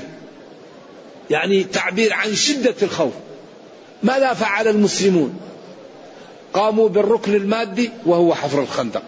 يعني 1.29 1.63
تعبير 1.63 2.13
عن 2.13 2.35
شدة 2.35 2.75
الخوف. 2.81 3.13
ماذا 4.03 4.33
فعل 4.33 4.67
المسلمون؟ 4.67 5.39
قاموا 6.53 6.89
بالركن 6.89 7.35
المادي 7.35 7.91
وهو 8.05 8.35
حفر 8.35 8.61
الخندق. 8.61 9.03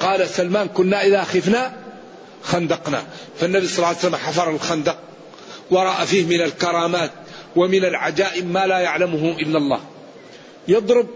قال 0.00 0.28
سلمان 0.28 0.68
كنا 0.68 1.06
إذا 1.06 1.24
خفنا 1.24 1.72
خندقنا. 2.42 3.04
فالنبي 3.40 3.66
صلى 3.66 3.76
الله 3.76 3.88
عليه 3.88 3.98
وسلم 3.98 4.16
حفر 4.16 4.50
الخندق. 4.50 4.98
ورأى 5.70 6.06
فيه 6.06 6.26
من 6.26 6.40
الكرامات 6.40 7.10
ومن 7.56 7.84
العجائب 7.84 8.50
ما 8.50 8.66
لا 8.66 8.78
يعلمه 8.78 9.36
إلا 9.38 9.58
الله. 9.58 9.80
يضرب 10.68 11.06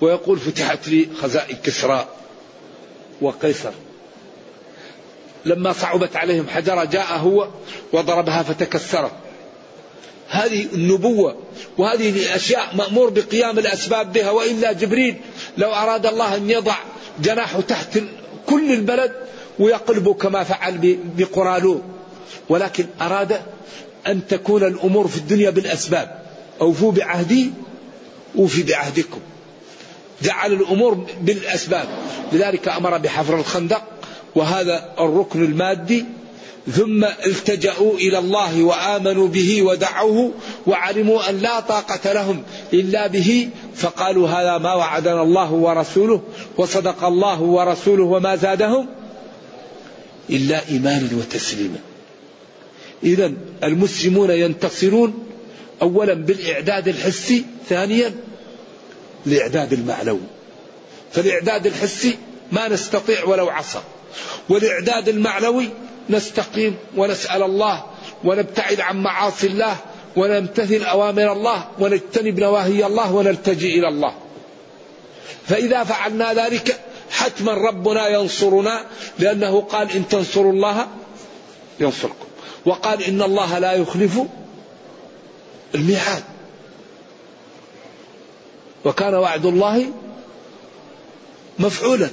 ويقول 0.00 0.38
فتحت 0.38 0.88
لي 0.88 1.08
خزائن 1.22 1.56
كسرى 1.56 2.08
وقيصر. 3.20 3.72
لما 5.44 5.72
صعبت 5.72 6.16
عليهم 6.16 6.48
حجرة 6.48 6.84
جاء 6.84 7.16
هو 7.16 7.48
وضربها 7.92 8.42
فتكسرت 8.42 9.12
هذه 10.28 10.66
النبوة 10.72 11.36
وهذه 11.78 12.10
الأشياء 12.10 12.76
مأمور 12.76 13.10
بقيام 13.10 13.58
الأسباب 13.58 14.12
بها 14.12 14.30
وإلا 14.30 14.72
جبريل 14.72 15.16
لو 15.58 15.70
أراد 15.72 16.06
الله 16.06 16.36
أن 16.36 16.50
يضع 16.50 16.76
جناحه 17.20 17.60
تحت 17.60 17.98
كل 18.46 18.72
البلد 18.72 19.12
ويقلب 19.58 20.08
كما 20.08 20.44
فعل 20.44 20.98
بقرالو 21.16 21.82
ولكن 22.48 22.86
أراد 23.00 23.40
أن 24.06 24.26
تكون 24.26 24.64
الأمور 24.64 25.08
في 25.08 25.16
الدنيا 25.16 25.50
بالأسباب. 25.50 26.22
أوفوا 26.60 26.92
بعهدي 26.92 27.50
أوفي 28.38 28.62
بعهدكم. 28.62 29.20
جعل 30.22 30.52
الأمور 30.52 31.06
بالأسباب. 31.20 31.88
لذلك 32.32 32.68
أمر 32.68 32.98
بحفر 32.98 33.36
الخندق 33.38 33.82
وهذا 34.34 34.94
الركن 35.00 35.44
المادي. 35.44 36.04
ثم 36.72 37.04
التجأوا 37.04 37.94
إلى 37.94 38.18
الله 38.18 38.62
وآمنوا 38.62 39.28
به 39.28 39.62
ودعوه 39.62 40.32
وعلموا 40.66 41.30
أن 41.30 41.38
لا 41.38 41.60
طاقة 41.60 42.12
لهم 42.12 42.42
إلا 42.72 43.06
به. 43.06 43.48
فقالوا 43.76 44.28
هذا 44.28 44.58
ما 44.58 44.74
وعدنا 44.74 45.22
الله 45.22 45.52
ورسوله 45.52 46.22
وصدق 46.56 47.04
الله 47.04 47.42
ورسوله 47.42 48.04
وما 48.04 48.36
زادهم 48.36 48.86
إلا 50.30 50.68
إيمانا 50.68 51.08
وتسليما. 51.18 51.78
إذا 53.02 53.32
المسلمون 53.64 54.30
ينتصرون 54.30 55.14
أولا 55.82 56.14
بالإعداد 56.14 56.88
الحسي 56.88 57.44
ثانيا 57.68 58.14
الإعداد 59.26 59.72
المعنوي 59.72 60.20
فالإعداد 61.12 61.66
الحسي 61.66 62.18
ما 62.52 62.68
نستطيع 62.68 63.24
ولو 63.24 63.48
عصى. 63.48 63.80
والإعداد 64.48 65.08
المعنوي 65.08 65.68
نستقيم 66.10 66.76
ونسأل 66.96 67.42
الله 67.42 67.84
ونبتعد 68.24 68.80
عن 68.80 69.02
معاصي 69.02 69.46
الله 69.46 69.76
ونمتثل 70.16 70.82
أوامر 70.82 71.32
الله 71.32 71.68
ونجتنب 71.78 72.40
نواهي 72.40 72.86
الله 72.86 73.14
ونلتجئ 73.14 73.78
إلى 73.78 73.88
الله. 73.88 74.14
فإذا 75.46 75.84
فعلنا 75.84 76.34
ذلك 76.34 76.80
حتما 77.10 77.54
ربنا 77.54 78.08
ينصرنا 78.08 78.84
لأنه 79.18 79.60
قال 79.60 79.92
إن 79.92 80.08
تنصروا 80.08 80.52
الله 80.52 80.86
ينصركم. 81.80 82.26
وقال 82.64 83.02
إن 83.02 83.22
الله 83.22 83.58
لا 83.58 83.72
يخلف 83.72 84.18
الميعاد. 85.74 86.22
وكان 88.88 89.14
وعد 89.14 89.46
الله 89.46 89.86
مفعولا. 91.58 92.10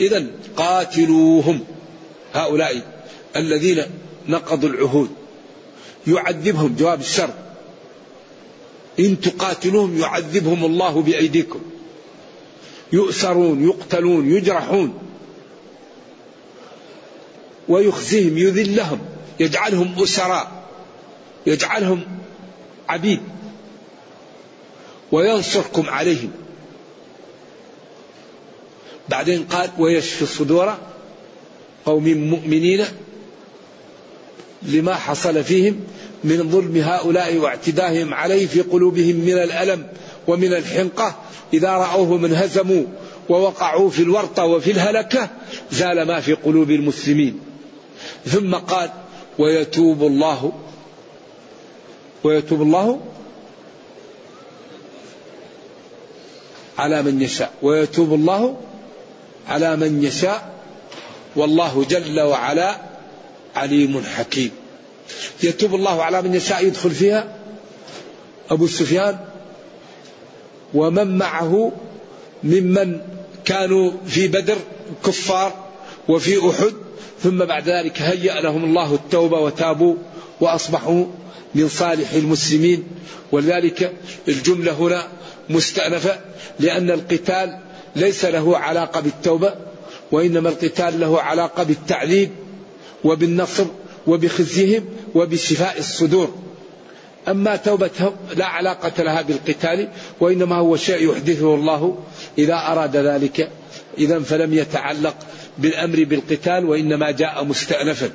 إذا 0.00 0.26
قاتلوهم 0.56 1.60
هؤلاء 2.34 3.02
الذين 3.36 3.82
نقضوا 4.28 4.68
العهود. 4.68 5.10
يعذبهم 6.06 6.76
جواب 6.78 7.00
الشر. 7.00 7.30
إن 8.98 9.20
تقاتلوهم 9.20 9.98
يعذبهم 9.98 10.64
الله 10.64 11.02
بأيديكم. 11.02 11.60
يؤسرون 12.92 13.64
يقتلون 13.64 14.30
يجرحون. 14.30 14.98
ويخزيهم 17.68 18.38
يذلهم 18.38 18.98
يجعلهم 19.40 20.02
أسراء 20.02 20.62
يجعلهم 21.46 22.04
عبيد. 22.88 23.20
وينصركم 25.12 25.90
عليهم. 25.90 26.30
بعدين 29.08 29.44
قال 29.44 29.70
ويشفي 29.78 30.26
صدور 30.26 30.74
قوم 31.86 32.04
مؤمنين 32.04 32.84
لما 34.62 34.94
حصل 34.94 35.44
فيهم 35.44 35.80
من 36.24 36.50
ظلم 36.50 36.76
هؤلاء 36.76 37.36
واعتدائهم 37.36 38.14
عليه 38.14 38.46
في 38.46 38.60
قلوبهم 38.60 39.16
من 39.16 39.32
الألم 39.32 39.86
ومن 40.26 40.52
الحنقة. 40.52 41.16
إذا 41.54 41.70
رأوه 41.70 42.16
من 42.16 42.34
هزموا 42.34 42.84
ووقعوا 43.28 43.90
في 43.90 44.02
الورطة 44.02 44.44
وفي 44.44 44.70
الهلكة 44.70 45.30
زال 45.70 46.02
ما 46.02 46.20
في 46.20 46.32
قلوب 46.32 46.70
المسلمين. 46.70 47.40
ثم 48.26 48.54
قال 48.54 48.90
ويتوب 49.38 50.02
الله. 50.02 50.52
ويتوب 52.24 52.62
الله 52.62 53.00
على 56.78 57.02
من 57.02 57.22
يشاء. 57.22 57.52
ويتوب 57.62 58.14
الله 58.14 58.56
على 59.48 59.76
من 59.76 60.04
يشاء. 60.04 60.52
والله 61.36 61.84
جل 61.90 62.20
وعلا 62.20 62.76
عليم 63.56 64.02
حكيم. 64.16 64.50
يتوب 65.42 65.74
الله 65.74 66.02
على 66.02 66.22
من 66.22 66.34
يشاء 66.34 66.66
يدخل 66.66 66.90
فيها 66.90 67.36
أبو 68.50 68.66
سفيان. 68.66 69.18
ومن 70.74 71.18
معه 71.18 71.72
ممن 72.44 73.00
كانوا 73.44 73.92
في 74.06 74.28
بدر 74.28 74.56
كفار 75.04 75.64
وفي 76.08 76.50
أحد. 76.50 76.72
ثم 77.22 77.44
بعد 77.44 77.68
ذلك 77.68 78.02
هيأ 78.02 78.40
لهم 78.40 78.64
الله 78.64 78.94
التوبة 78.94 79.40
وتابوا 79.40 79.94
وأصبحوا 80.40 81.04
من 81.54 81.68
صالح 81.68 82.12
المسلمين. 82.12 82.84
ولذلك 83.32 83.92
الجملة 84.28 84.72
هنا 84.72 85.08
مستأنفة 85.50 86.20
لأن 86.60 86.90
القتال 86.90 87.58
ليس 87.96 88.24
له 88.24 88.58
علاقة 88.58 89.00
بالتوبة 89.00 89.54
وإنما 90.12 90.48
القتال 90.48 91.00
له 91.00 91.22
علاقة 91.22 91.62
بالتعذيب 91.62 92.30
وبالنصر 93.04 93.66
وبخزيهم 94.06 94.84
وبشفاء 95.14 95.78
الصدور. 95.78 96.34
أما 97.28 97.56
توبتهم 97.56 98.12
لا 98.36 98.46
علاقة 98.46 99.02
لها 99.02 99.22
بالقتال 99.22 99.88
وإنما 100.20 100.56
هو 100.56 100.76
شيء 100.76 101.10
يحدثه 101.12 101.54
الله 101.54 101.98
إذا 102.38 102.54
أراد 102.54 102.96
ذلك. 102.96 103.50
إذا 103.98 104.20
فلم 104.20 104.54
يتعلق 104.54 105.14
بالأمر 105.58 106.04
بالقتال 106.04 106.64
وإنما 106.64 107.10
جاء 107.10 107.44
مستأنفا. 107.44 108.10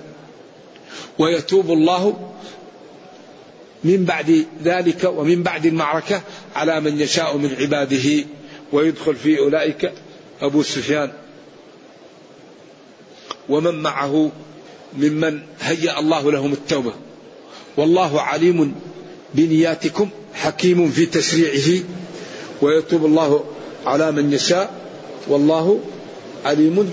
ويتوب 1.20 1.72
الله 1.72 2.32
من 3.84 4.06
بعد 4.06 4.46
ذلك 4.64 5.04
ومن 5.04 5.44
بعد 5.44 5.66
المعركة 5.66 6.22
على 6.56 6.82
من 6.82 7.00
يشاء 7.00 7.38
من 7.38 7.56
عباده 7.60 8.26
ويدخل 8.74 9.16
في 9.16 9.40
أولئك 9.40 9.92
أبو 10.42 10.64
سفيان. 10.64 11.12
ومن 13.50 13.82
معه 13.82 14.32
ممن 14.98 15.40
هيأ 15.62 16.00
الله 16.00 16.32
لهم 16.32 16.54
التوبة. 16.54 16.94
والله 17.78 18.22
عليم 18.22 18.76
بنياتكم 19.34 20.10
حكيم 20.34 20.92
في 20.92 21.06
تشريعه 21.06 21.84
ويتوب 22.62 23.06
الله 23.06 23.44
على 23.86 24.12
من 24.12 24.34
يشاء. 24.34 24.74
والله 25.28 25.80
عليم 26.46 26.92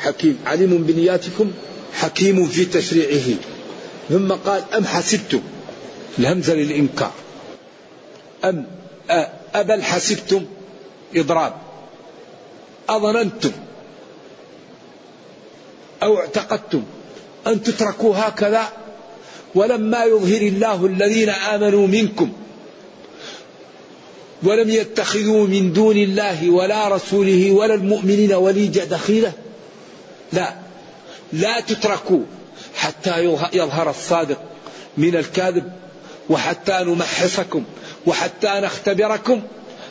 حكيم 0.00 0.38
عليم 0.46 0.82
بنياتكم 0.82 1.50
حكيم 1.92 2.46
في 2.46 2.64
تشريعه. 2.64 3.36
ثم 4.08 4.32
قال 4.32 4.62
أم 4.76 4.84
حسبتم؟ 4.84 5.40
الهمزة 6.18 6.54
للإنكار. 6.54 7.12
أم 8.44 8.66
أبل 9.54 9.82
حسبتم 9.82 10.46
إضراب. 11.14 11.52
أظننتم 12.88 13.52
أو 16.02 16.18
اعتقدتم 16.18 16.82
أن 17.46 17.62
تتركوا 17.62 18.16
هكذا؟ 18.16 18.68
ولما 19.54 20.04
يظهر 20.04 20.40
الله 20.40 20.86
الذين 20.86 21.30
آمنوا 21.30 21.86
منكم 21.86 22.32
ولم 24.42 24.70
يتخذوا 24.70 25.46
من 25.46 25.72
دون 25.72 25.96
الله 25.96 26.50
ولا 26.50 26.88
رسوله 26.88 27.50
ولا 27.50 27.74
المؤمنين 27.74 28.32
وليجة 28.32 28.80
دخيلة؟ 28.80 29.32
لا. 30.32 30.54
لا 31.32 31.60
تتركوا 31.60 32.20
حتى 32.74 33.24
يظهر 33.52 33.90
الصادق 33.90 34.38
من 34.96 35.16
الكاذب. 35.16 35.72
وحتى 36.30 36.84
نمحصكم 36.84 37.64
وحتى 38.06 38.48
نختبركم 38.48 39.42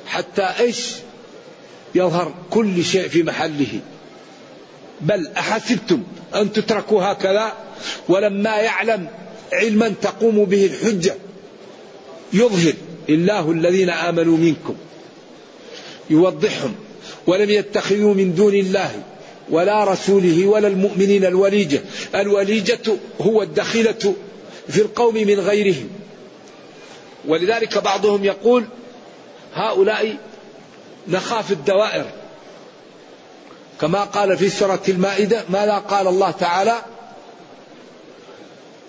حتى 0.08 0.42
إيش 0.60 0.90
يظهر 1.96 2.34
كل 2.50 2.84
شيء 2.84 3.08
في 3.08 3.24
محله. 3.24 3.80
بل 5.02 5.28
أحسبتم 5.38 6.04
أن 6.36 6.54
تتركوا 6.54 7.04
هكذا؟ 7.04 7.54
ولما 8.10 8.56
يعلم 8.56 9.08
علما 9.54 9.94
تقوم 10.02 10.46
به 10.46 10.66
الحجة. 10.66 11.16
يظهر 12.34 12.74
الله 13.10 13.52
الذين 13.52 13.90
آمنوا 13.90 14.38
منكم. 14.38 14.76
يوضحهم. 16.10 16.76
ولم 17.28 17.50
يتخذوا 17.50 18.14
من 18.14 18.36
دون 18.36 18.54
الله 18.54 19.04
ولا 19.50 19.84
رسوله 19.84 20.48
ولا 20.48 20.68
المؤمنين 20.68 21.26
الوليجة. 21.26 21.82
الوليجة 22.16 22.98
هو 23.22 23.42
الدخيلة 23.42 24.14
في 24.70 24.82
القوم 24.82 25.16
من 25.16 25.40
غيرهم. 25.40 25.90
ولذلك 27.28 27.78
بعضهم 27.78 28.26
يقول 28.26 28.66
هؤلاء 29.54 30.18
نخاف 31.08 31.52
الدوائر. 31.52 32.06
كما 33.82 34.04
قال 34.04 34.38
في 34.38 34.50
سورة 34.50 34.82
المائدة 34.90 35.44
ماذا 35.50 35.78
قال 35.78 36.08
الله 36.08 36.32
تعالى 36.32 36.76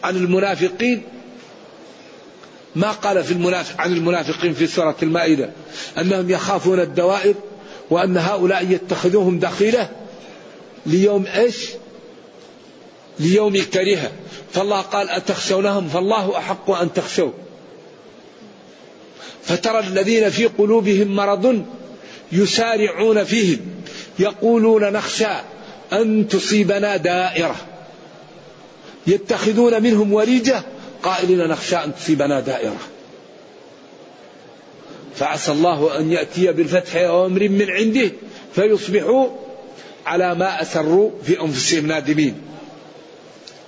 عن 0.05 0.17
المنافقين 0.17 1.03
ما 2.77 2.91
قال 2.91 3.25
في 3.25 3.33
المنافق 3.33 3.81
عن 3.81 3.93
المنافقين 3.93 4.55
في 4.55 4.67
سورة 4.67 4.97
المائدة 5.03 5.51
أنهم 5.99 6.31
يخافون 6.31 6.81
الدوائر 6.81 7.35
وأن 7.91 8.17
هؤلاء 8.17 8.71
يتخذوهم 8.71 9.39
دخيلة 9.39 9.91
ليوم 10.87 11.27
إيش؟ 11.27 11.71
ليوم 13.19 13.63
كريهة 13.63 14.13
فالله 14.53 14.81
قال 14.81 15.11
أتخشونهم؟ 15.11 15.89
فالله 15.89 16.39
أحق 16.39 16.71
أن 16.71 16.93
تخشوا 16.93 17.31
فترى 19.47 19.79
الذين 19.79 20.31
في 20.31 20.47
قلوبهم 20.47 21.17
مرض 21.17 21.65
يسارعون 22.33 23.25
فيهم 23.25 23.61
يقولون 24.19 24.93
نخشى 24.93 25.33
أن 25.93 26.29
تصيبنا 26.29 26.97
دائرة. 26.97 27.57
يتخذون 29.07 29.83
منهم 29.83 30.13
وريجة 30.13 30.63
قائلين 31.03 31.39
نخشى 31.39 31.77
أن 31.77 31.95
تصيبنا 31.95 32.41
دائرة. 32.41 32.79
فعسى 35.17 35.53
الله 35.53 35.99
أن 35.99 36.13
يأتي 36.13 36.53
بالفتح 36.53 36.97
أو 36.97 37.27
أمر 37.27 37.49
من 37.49 37.71
عنده 37.71 38.11
فيصبحوا 38.55 39.29
على 40.07 40.35
ما 40.35 40.63
أسروا 40.63 41.11
في 41.25 41.41
أنفسهم 41.41 41.87
نادمين. 41.87 42.35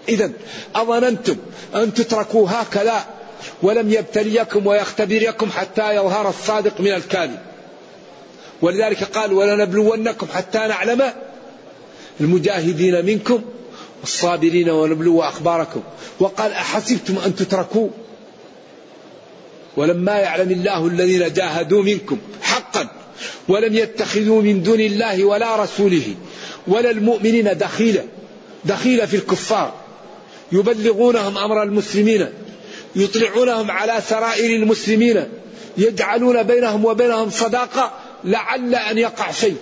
إذا 0.08 0.32
أظننتم 0.74 1.36
أن 1.74 1.94
تتركوا 1.94 2.48
هكذا 2.50 3.15
ولم 3.62 3.90
يبتليكم 3.92 4.66
ويختبركم 4.66 5.50
حتى 5.50 5.94
يظهر 5.96 6.28
الصادق 6.28 6.80
من 6.80 6.92
الكاذب. 6.92 7.38
ولذلك 8.62 9.04
قال 9.04 9.32
ولنبلونكم 9.32 10.26
حتى 10.34 10.58
نعلم 10.58 11.12
المجاهدين 12.20 13.04
منكم 13.04 13.42
الصابرين 14.02 14.70
ونبلو 14.70 15.22
أخباركم. 15.22 15.82
وقال 16.20 16.52
أحسبتم 16.52 17.18
أن 17.26 17.34
تتركوا؟ 17.36 17.88
ولما 19.76 20.12
يعلم 20.12 20.50
الله 20.50 20.86
الذين 20.86 21.32
جاهدوا 21.32 21.82
منكم 21.82 22.18
حقا 22.42 22.88
ولم 23.48 23.74
يتخذوا 23.74 24.42
من 24.42 24.62
دون 24.62 24.80
الله 24.80 25.24
ولا 25.24 25.56
رسوله 25.56 26.14
ولا 26.66 26.90
المؤمنين 26.90 27.58
دخيلة 27.58 28.04
دخيلة 28.64 29.06
في 29.06 29.16
الكفار 29.16 29.74
يبلغونهم 30.52 31.38
أمر 31.38 31.62
المسلمين. 31.62 32.26
يطلعونهم 32.96 33.70
على 33.70 34.02
سرائر 34.08 34.56
المسلمين 34.56 35.24
يجعلون 35.78 36.42
بينهم 36.42 36.84
وبينهم 36.84 37.30
صداقة 37.30 37.92
لعل 38.24 38.74
أن 38.74 38.98
يقع 38.98 39.30
شيء. 39.30 39.56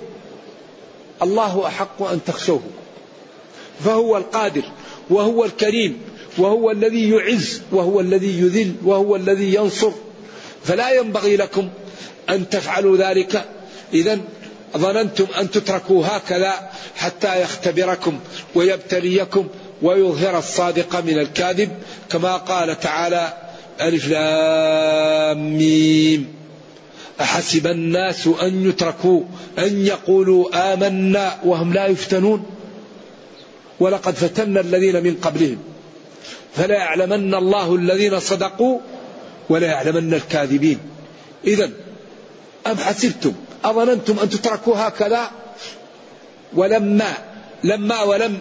الله 1.23 1.66
أحق 1.66 2.03
أن 2.03 2.20
تخشوه. 2.27 2.62
فهو 3.85 4.16
القادر 4.16 4.62
وهو 5.11 5.44
الكريم 5.44 5.99
وهو 6.38 6.70
الذي 6.70 7.11
يعز 7.11 7.62
وهو 7.73 8.01
الذي 8.01 8.40
يذل 8.40 8.75
وهو 8.85 9.16
الذي 9.16 9.55
ينصر. 9.55 9.92
فلا 10.64 10.90
ينبغي 10.90 11.37
لكم 11.37 11.68
أن 12.31 12.49
تفعلوا 12.49 12.97
ذلك. 12.97 13.44
إذا 13.94 14.18
ظننتم 14.77 15.27
أن 15.40 15.51
تتركوا 15.51 16.07
هكذا 16.07 16.70
حتى 16.97 17.42
يختبركم 17.42 18.18
ويبتليكم 18.55 19.49
ويظهر 19.85 20.38
الصادق 20.38 21.01
من 21.01 21.18
الكاذب 21.18 21.70
كما 22.11 22.37
قال 22.37 22.81
تعالى 22.81 23.33
ألف 23.81 24.09
لام 24.09 25.59
ميم. 25.59 26.35
أحسب 27.20 27.66
الناس 27.66 28.27
أن 28.27 28.68
يتركوا 28.68 29.23
أن 29.59 29.87
يقولوا 29.87 30.73
آمنا 30.73 31.38
وهم 31.44 31.73
لا 31.73 31.87
يفتنون. 31.87 32.47
ولقد 33.81 34.14
فتنا 34.14 34.61
الذين 34.61 35.03
من 35.03 35.14
قبلهم. 35.14 35.59
فلا 36.57 36.75
يعلمن 36.75 37.35
الله 37.35 37.75
الذين 37.75 38.20
صدقوا 38.20 38.81
ولا 39.49 39.66
يعلمن 39.66 40.14
الكاذبين. 40.14 40.79
إذا 41.47 41.70
أم 42.66 42.77
حسبتم؟ 42.77 43.33
أظننتم 43.64 44.18
أن 44.18 44.31
تتركوا 44.31 44.77
هكذا؟ 44.77 45.31
ولما 46.55 47.12
لما 47.64 48.03
ولم 48.03 48.38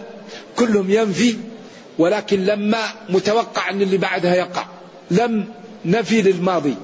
كلهم 0.56 0.90
ينفي 0.90 1.36
ولكن 1.98 2.44
لما 2.44 2.92
متوقع 3.08 3.70
أن 3.70 3.82
اللي 3.82 3.96
بعدها 3.96 4.34
يقع. 4.34 4.66
لم 5.10 5.48
نفي 5.84 6.22
للماضي. 6.22 6.74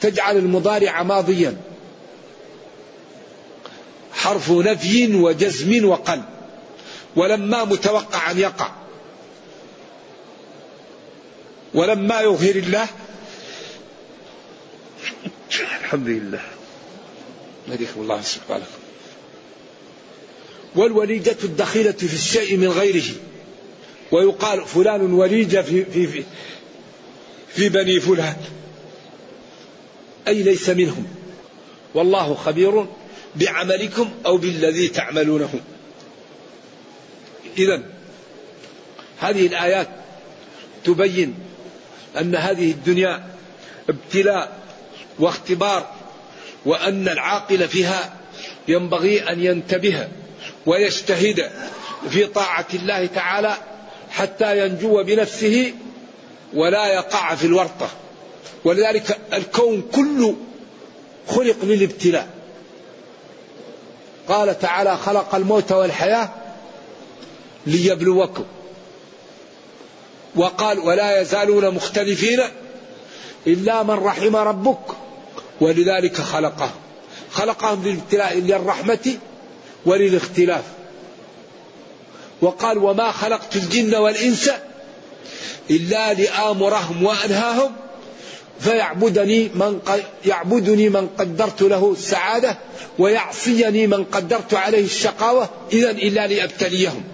تجعل 0.00 0.36
المضارع 0.36 1.02
ماضيا. 1.02 1.56
حرف 4.12 4.50
نفي 4.50 5.14
وجزم 5.16 5.84
وقلب 5.84 6.24
ولما 7.16 7.64
متوقع 7.64 8.30
أن 8.30 8.38
يقع. 8.38 8.70
ولما 11.74 12.20
يظهر 12.20 12.54
الله. 12.54 12.86
الحمد 15.80 16.08
لله. 16.08 16.40
نهديكم 17.68 18.00
الله 18.00 18.20
سبحانه. 18.22 18.64
والوليجة 20.74 21.36
الدخيلة 21.44 21.92
في 21.92 22.14
الشيء 22.14 22.56
من 22.56 22.68
غيره. 22.68 23.14
ويقال 24.12 24.66
فلان 24.66 25.12
وليجة 25.12 25.62
في, 25.62 25.84
في, 25.84 26.06
في, 26.06 26.24
في 27.48 27.68
بني 27.68 28.00
فلان. 28.00 28.36
أي 30.28 30.42
ليس 30.42 30.68
منهم. 30.68 31.06
والله 31.94 32.34
خبير 32.34 32.86
بعملكم 33.36 34.10
أو 34.26 34.36
بالذي 34.36 34.88
تعملونه. 34.88 35.60
إذا 37.58 37.82
هذه 39.18 39.46
الآيات 39.46 39.88
تبين 40.84 41.34
أن 42.20 42.36
هذه 42.36 42.70
الدنيا 42.70 43.26
ابتلاء 43.88 44.58
واختبار 45.18 45.94
وأن 46.64 47.08
العاقل 47.08 47.68
فيها 47.68 48.16
ينبغي 48.68 49.20
أن 49.20 49.44
ينتبه. 49.44 50.08
ويجتهد 50.66 51.50
في 52.10 52.26
طاعة 52.26 52.66
الله 52.74 53.06
تعالى 53.06 53.56
حتى 54.10 54.66
ينجو 54.66 55.02
بنفسه 55.02 55.72
ولا 56.54 56.86
يقع 56.86 57.34
في 57.34 57.46
الورطة. 57.46 57.88
ولذلك 58.64 59.18
الكون 59.32 59.82
كله 59.92 60.36
خلق 61.28 61.56
للابتلاء. 61.62 62.28
قال 64.28 64.58
تعالى 64.58 64.96
خلق 64.96 65.34
الموت 65.34 65.72
والحياة 65.72 66.28
ليبلوكم. 67.66 68.44
وقال 70.36 70.78
ولا 70.78 71.20
يزالون 71.20 71.70
مختلفين 71.70 72.40
إلا 73.46 73.82
من 73.82 73.94
رحم 73.94 74.36
ربك. 74.36 74.86
ولذلك 75.60 76.16
خلقهم. 76.16 76.80
خلقهم 77.30 77.84
للابتلاء 77.84 78.38
للرحمة 78.38 79.18
وللاختلاف. 79.86 80.64
وقال 82.42 82.78
وما 82.78 83.12
خلقت 83.12 83.56
الجن 83.56 83.94
والإنس 83.94 84.50
إلا 85.70 86.14
لآمرهم 86.14 87.02
وأنهاهم 87.02 87.72
فيعبدني 88.60 89.48
من 89.54 89.80
يعبدني 90.26 90.88
من 90.88 91.08
قدرت 91.18 91.62
له 91.62 91.92
السعادة 91.92 92.58
ويعصيني 92.98 93.86
من 93.86 94.04
قدرت 94.04 94.54
عليه 94.54 94.84
الشقاوة 94.84 95.48
إذا 95.72 95.90
إلا 95.90 96.26
لأبتليهم. 96.26 97.04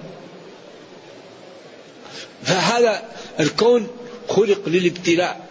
فهذا 2.43 3.03
الكون 3.41 3.89
خلق 4.29 4.69
للابتلاء 4.69 5.47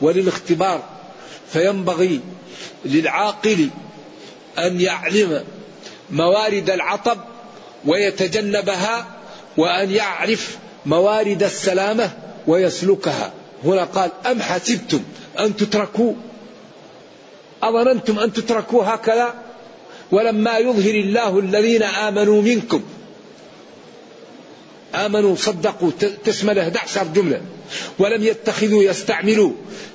وللاختبار 0.00 0.82
فينبغي 1.52 2.20
للعاقل 2.84 3.68
أن 4.58 4.80
يعلم 4.80 5.44
موارد 6.10 6.70
العطب 6.70 7.18
ويتجنبها 7.86 9.06
وأن 9.56 9.90
يعرف 9.90 10.58
موارد 10.86 11.42
السلامة 11.42 12.10
ويسلكها. 12.46 13.32
هنا 13.64 13.84
قال 13.84 14.10
أم 14.26 14.42
حسبتم 14.42 15.00
أن 15.38 15.56
تتركوا؟ 15.56 16.12
أظننتم 17.62 18.18
أن 18.18 18.32
تتركوا 18.32 18.84
هكذا؟ 18.84 19.34
ولما 20.12 20.58
يظهر 20.58 20.94
الله 20.94 21.38
الذين 21.38 21.82
آمنوا 21.82 22.42
منكم. 22.42 22.82
آمنوا 24.94 25.36
صدقوا 25.36 25.90
تشمل 26.24 26.58
11 26.58 27.04
جملة. 27.14 27.40
ولم 27.98 28.22
يتخذوا 28.22 28.82
يستعملوا 28.82 29.52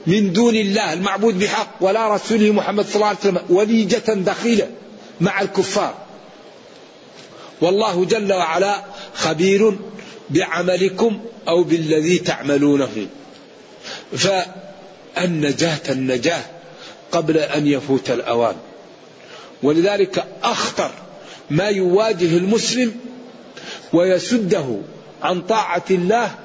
من 0.08 0.34
دون 0.34 0.56
الله 0.56 0.94
المعبود 0.94 1.40
بحق 1.40 1.70
ولا 1.82 2.16
رسوله 2.16 2.52
محمد 2.52 2.86
صلى 2.86 2.96
الله 2.96 3.08
عليه 3.08 3.20
وسلم 3.20 3.42
وليجة 3.50 4.14
دخيلة. 4.14 4.68
مع 5.22 5.42
الكفار. 5.42 5.96
والله 7.62 8.06
جل 8.06 8.34
وعلا 8.34 8.84
خبير 9.14 9.78
بعملكم 10.30 11.22
أو 11.48 11.64
بالذي 11.64 12.20
تعملونه. 12.20 13.08
فالنجاة 14.18 15.92
النجاة 15.92 16.44
قبل 17.12 17.38
أن 17.38 17.68
يفوت 17.68 18.10
الأوان. 18.10 18.56
ولذلك 19.64 20.26
أخطر 20.44 20.92
ما 21.50 21.68
يواجه 21.68 22.38
المسلم 22.38 22.96
ويسده 23.94 24.78
عن 25.24 25.42
طاعة 25.42 25.84
الله 25.92 26.36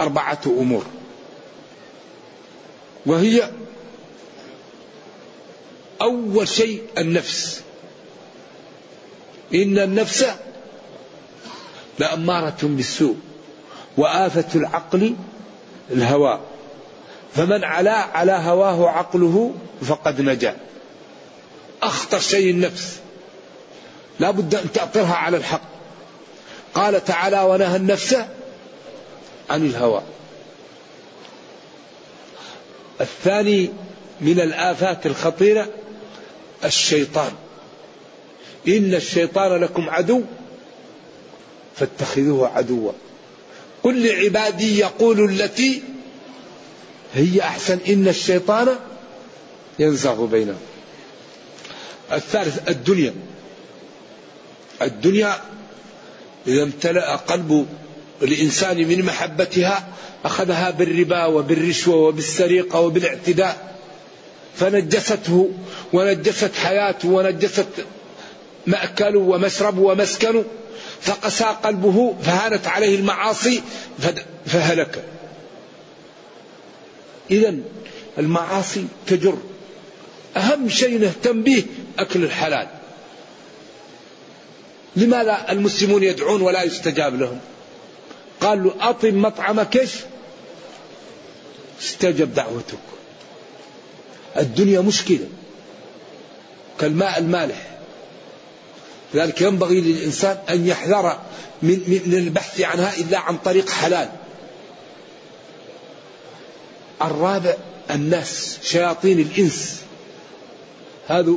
أربعة 0.00 0.40
أمور. 0.46 0.86
وهي 3.06 3.50
أول 6.00 6.48
شيء 6.48 6.82
النفس. 6.98 7.62
إن 9.54 9.78
النفس 9.78 10.26
لأمارة 11.98 12.58
بالسوء 12.62 13.16
وآفة 13.96 14.46
العقل 14.54 15.16
الهوى. 15.90 16.40
فمن 17.34 17.64
علا 17.64 17.92
على 17.92 18.32
هواه 18.32 18.88
عقله 18.88 19.54
فقد 19.82 20.20
نجا. 20.20 20.56
أخطر 21.82 22.18
شيء 22.18 22.50
النفس. 22.50 22.98
لا 24.20 24.30
بد 24.30 24.54
أن 24.54 24.72
تأطرها 24.72 25.14
على 25.14 25.36
الحق. 25.36 25.62
قال 26.74 27.04
تعالى 27.04 27.42
ونهى 27.42 27.76
النفس 27.76 28.16
عن 29.50 29.66
الهوى. 29.66 30.02
الثاني 33.00 33.70
من 34.20 34.40
الآفات 34.40 35.06
الخطيرة 35.06 35.68
الشيطان. 36.64 37.32
إن 38.68 38.94
الشيطان 38.94 39.60
لكم 39.60 39.90
عدو 39.90 40.22
فاتخذوه 41.76 42.48
عدوا. 42.48 42.92
قل 43.82 44.06
لعبادي 44.06 44.78
يقول 44.78 45.30
التي 45.30 45.82
هي 47.14 47.40
أحسن. 47.40 47.78
إن 47.88 48.08
الشيطان 48.08 48.68
ينزغ 49.78 50.24
بينهم. 50.24 50.60
الثالث 52.12 52.68
الدنيا. 52.68 53.14
الدنيا 54.82 55.40
إذا 56.46 56.62
امتلأ 56.62 57.16
قلب 57.16 57.66
الإنسان 58.22 58.88
من 58.88 59.04
محبتها 59.04 59.88
أخذها 60.24 60.70
بالربا 60.70 61.24
وبالرشوة 61.26 61.96
وبالسرقة 61.96 62.80
وبالاعتداء 62.80 63.76
فنجسته 64.56 65.50
ونجست 65.92 66.54
حياته 66.54 67.08
ونجست 67.08 67.66
مأكله 68.66 69.18
ومشربه 69.18 69.80
ومسكنه 69.80 70.44
فقسى 71.00 71.44
قلبه 71.44 72.14
فهانت 72.22 72.66
عليه 72.66 72.96
المعاصي 72.96 73.62
فهلك. 74.46 75.04
إذا 77.30 77.54
المعاصي 78.18 78.86
تجر. 79.06 79.38
أهم 80.36 80.68
شيء 80.68 80.98
نهتم 80.98 81.42
به 81.42 81.64
أكل 81.98 82.24
الحلال. 82.24 82.68
لماذا 84.96 85.46
المسلمون 85.50 86.02
يدعون 86.02 86.40
ولا 86.40 86.62
يستجاب 86.62 87.20
لهم؟ 87.20 87.40
قال 88.40 88.64
له 88.64 88.74
أطم 88.80 89.22
مطعمك 89.22 89.88
استجب 91.80 92.34
دعوتك. 92.34 92.78
الدنيا 94.36 94.80
مشكلة. 94.80 95.26
كالماء 96.80 97.18
المالح. 97.18 97.70
لذلك 99.14 99.40
ينبغي 99.40 99.80
للإنسان 99.80 100.38
أن 100.50 100.66
يحذر 100.66 101.18
من, 101.62 102.02
من 102.06 102.14
البحث 102.14 102.60
عنها 102.60 102.96
إلا 102.98 103.18
عن 103.18 103.36
طريق 103.36 103.70
حلال. 103.70 104.08
الرابع 107.02 107.54
الناس 107.90 108.58
شياطين 108.62 109.18
الإنس. 109.18 109.80
هذا 111.08 111.34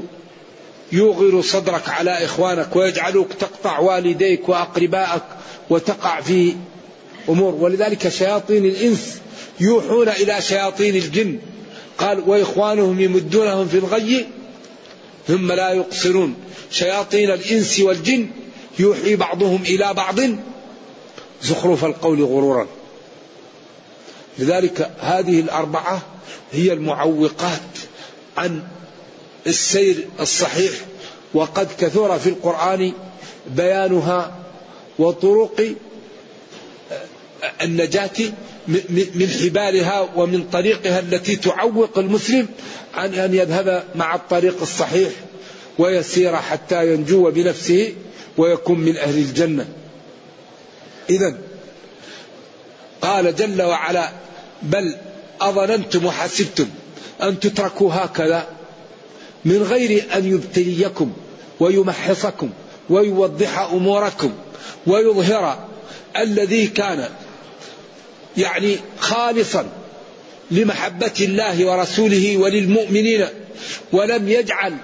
يوغر 0.92 1.42
صدرك 1.42 1.90
على 1.90 2.26
إخوانك 2.26 2.76
ويجعلوك 2.76 3.34
تقطع 3.34 3.80
والديك 3.80 4.50
وأقربائك 4.50 5.24
وتقع 5.70 6.22
في 6.22 6.56
أمور. 7.30 7.54
ولذلك 7.54 8.10
شياطين 8.10 8.66
الإنس 8.66 9.18
يوحون 9.60 10.10
إلى 10.10 10.42
شياطين 10.42 10.96
الجن. 10.96 11.40
قال 11.98 12.24
وإخوانهم 12.30 13.00
يمدونهم 13.00 13.68
في 13.68 13.78
الغي 13.78 14.28
ثم 15.28 15.52
لا 15.52 15.70
يقصرون. 15.70 16.36
شياطين 16.72 17.32
الإنس 17.32 17.80
والجن 17.80 18.30
يوحي 18.80 19.16
بعضهم 19.16 19.64
إلى 19.64 19.94
بعض 19.94 20.20
زخرف 21.44 21.86
القول 21.86 22.24
غرورا. 22.24 22.68
لذلك 24.40 24.92
هذه 25.00 25.40
الأربعة 25.40 26.02
هي 26.52 26.74
المعوقات 26.74 27.62
عن 28.38 28.64
السير 29.48 30.08
الصحيح. 30.20 30.72
وقد 31.34 31.68
كثر 31.80 32.20
في 32.20 32.30
القرآن 32.30 32.94
بيانها 33.48 34.40
وطرق 35.00 35.76
النجاة 37.62 38.10
من 39.16 39.30
حبالها 39.42 40.10
ومن 40.16 40.44
طريقها 40.44 41.00
التي 41.00 41.36
تعوق 41.36 41.98
المسلم 41.98 42.48
عن 42.94 43.14
أن 43.14 43.34
يذهب 43.34 43.84
مع 43.96 44.16
الطريق 44.16 44.62
الصحيح 44.62 45.10
ويسير 45.80 46.36
حتى 46.36 46.94
ينجو 46.94 47.32
بنفسه 47.32 47.94
ويكون 48.38 48.80
من 48.80 48.98
أهل 48.98 49.18
الجنة. 49.18 49.66
إذا 51.10 51.38
قال 53.02 53.36
جل 53.36 53.62
وعلا 53.62 54.10
بل 54.62 54.96
أظننتم 55.42 56.06
وحسبتم 56.06 56.68
أن 57.24 57.40
تتركوا 57.40 57.94
هكذا 57.94 58.48
من 59.46 59.64
غير 59.64 60.04
أن 60.16 60.34
يبتليكم 60.34 61.14
ويمحصكم 61.60 62.50
ويوضح 62.90 63.60
أموركم 63.60 64.34
ويظهر 64.88 65.68
الذي 66.18 66.68
كان 66.68 67.10
يعني 68.38 68.78
خالصا 69.00 69.66
لمحبة 70.52 71.14
الله 71.22 71.66
ورسوله 71.66 72.38
وللمؤمنين 72.38 73.26
ولم 73.92 74.30
يجعل 74.30 74.76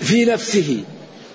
في 0.00 0.24
نفسه 0.24 0.80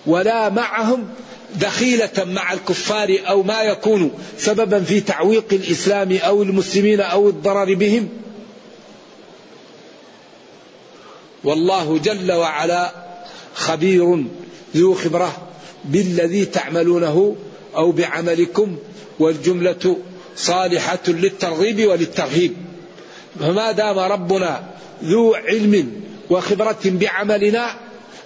ولا 0.05 0.49
معهم 0.49 1.07
دخيلة 1.55 2.11
مع 2.17 2.53
الكفار 2.53 3.17
أو 3.27 3.43
ما 3.43 3.61
يكون 3.61 4.11
سببا 4.37 4.79
في 4.79 5.01
تعويق 5.01 5.45
الإسلام 5.51 6.17
أو 6.17 6.43
المسلمين 6.43 7.01
أو 7.01 7.29
الضرر 7.29 7.73
بهم. 7.73 8.09
والله 11.43 11.97
جل 11.97 12.31
وعلا 12.31 12.93
خبير 13.53 14.25
ذو 14.75 14.93
خبرة 14.93 15.47
بالذي 15.85 16.45
تعملونه 16.45 17.35
أو 17.75 17.91
بعملكم 17.91 18.77
والجملة 19.19 19.97
صالحة 20.39 20.99
للترغيب 21.07 21.87
وللترهيب. 21.87 22.53
فما 23.39 23.71
دام 23.71 23.99
ربنا 23.99 24.63
ذو 25.03 25.35
علم 25.35 26.01
وخبرة 26.29 26.79
بعملنا 26.85 27.75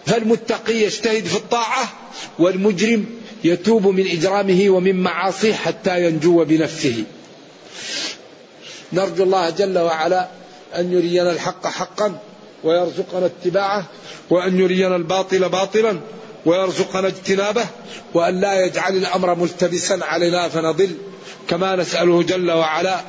فالمتقي 0.05 0.75
يجتهد 0.75 1.25
في 1.25 1.35
الطاعة 1.35 1.91
والمجرم 2.39 3.05
يتوب 3.43 3.87
من 3.87 4.07
إجرامه 4.07 4.69
ومن 4.69 5.03
معاصيه 5.03 5.53
حتى 5.53 6.05
ينجو 6.05 6.45
بنفسه. 6.45 7.03
نرجو 8.93 9.23
الله 9.23 9.49
جل 9.49 9.77
وعلا 9.77 10.27
أن 10.75 10.93
يرينا 10.93 11.31
الحق 11.31 11.67
حقا 11.67 12.19
ويرزقنا 12.63 13.25
اتباعه 13.25 13.85
وأن 14.29 14.59
يرينا 14.59 14.95
الباطل 14.95 15.49
باطلا 15.49 15.99
ويرزقنا 16.45 17.07
اجتنابه 17.07 17.65
وأن 18.13 18.41
لا 18.41 18.65
يجعل 18.65 18.97
الأمر 18.97 19.35
ملتبسا 19.35 19.99
علينا 20.01 20.49
فنضل. 20.49 20.91
كما 21.47 21.75
نسأله 21.75 22.23
جل 22.23 22.51
وعلا 22.51 23.01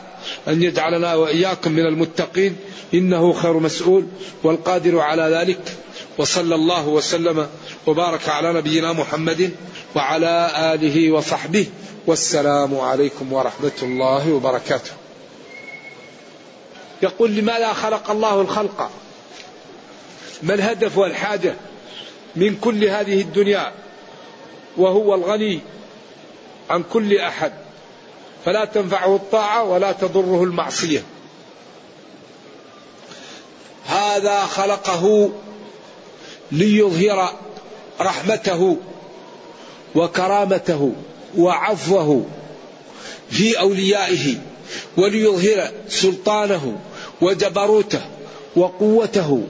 أن 0.48 0.62
يجعلنا 0.62 1.14
وإياكم 1.14 1.72
من 1.72 1.86
المتقين 1.86 2.56
إنه 2.94 3.32
خير 3.32 3.58
مسؤول 3.58 4.06
والقادر 4.42 5.00
على 5.00 5.22
ذلك. 5.22 5.76
وصلى 6.18 6.54
الله 6.54 6.88
وسلم 6.88 7.48
وبارك 7.86 8.28
على 8.28 8.52
نبينا 8.52 8.92
محمد 8.92 9.50
وعلى 9.94 10.50
آله 10.74 11.12
وصحبه. 11.12 11.66
والسلام 12.06 12.80
عليكم 12.80 13.32
ورحمة 13.32 13.78
الله 13.82 14.32
وبركاته. 14.32 14.90
يقول 17.02 17.30
لماذا 17.30 17.72
خلق 17.72 18.10
الله 18.10 18.40
الخلق؟ 18.40 18.90
ما 20.42 20.54
الهدف 20.54 20.98
والحاجة 20.98 21.54
من 22.36 22.56
كل 22.56 22.84
هذه 22.84 23.20
الدنيا؟ 23.20 23.72
وهو 24.76 25.14
الغني 25.14 25.60
عن 26.70 26.82
كل 26.92 27.18
أحد. 27.18 27.52
فلا 28.44 28.64
تنفعه 28.64 29.16
الطاعة 29.16 29.64
ولا 29.64 29.92
تضره 29.92 30.44
المعصية. 30.44 31.02
هذا 33.86 34.40
خلقه 34.40 35.32
ليظهر 36.52 37.32
رحمته 38.00 38.76
وكرامته 39.94 40.92
وعفوه 41.36 42.26
في 43.30 43.58
أوليائه 43.58 44.34
وليظهر 44.96 45.70
سلطانه 45.88 46.78
وجبروته 47.20 48.00
وقوته 48.56 49.42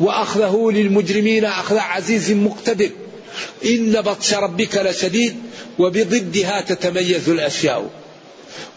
وأخذه 0.00 0.70
للمجرمين 0.70 1.44
أخذ 1.44 1.76
عزيز 1.76 2.30
مقتدر. 2.32 2.90
إن 3.64 3.92
بطش 4.00 4.34
ربك 4.34 4.76
لشديد 4.76 5.36
وبضدها 5.78 6.60
تتميز 6.60 7.28
الأشياء. 7.28 8.01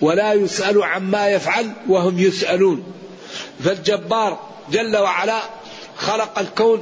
ولا 0.01 0.33
يسأل 0.33 0.83
عما 0.83 1.27
يفعل 1.29 1.71
وهم 1.89 2.19
يسألون. 2.19 2.83
فالجبار 3.63 4.39
جل 4.71 4.97
وعلا 4.97 5.39
خلق 5.97 6.39
الكون 6.39 6.81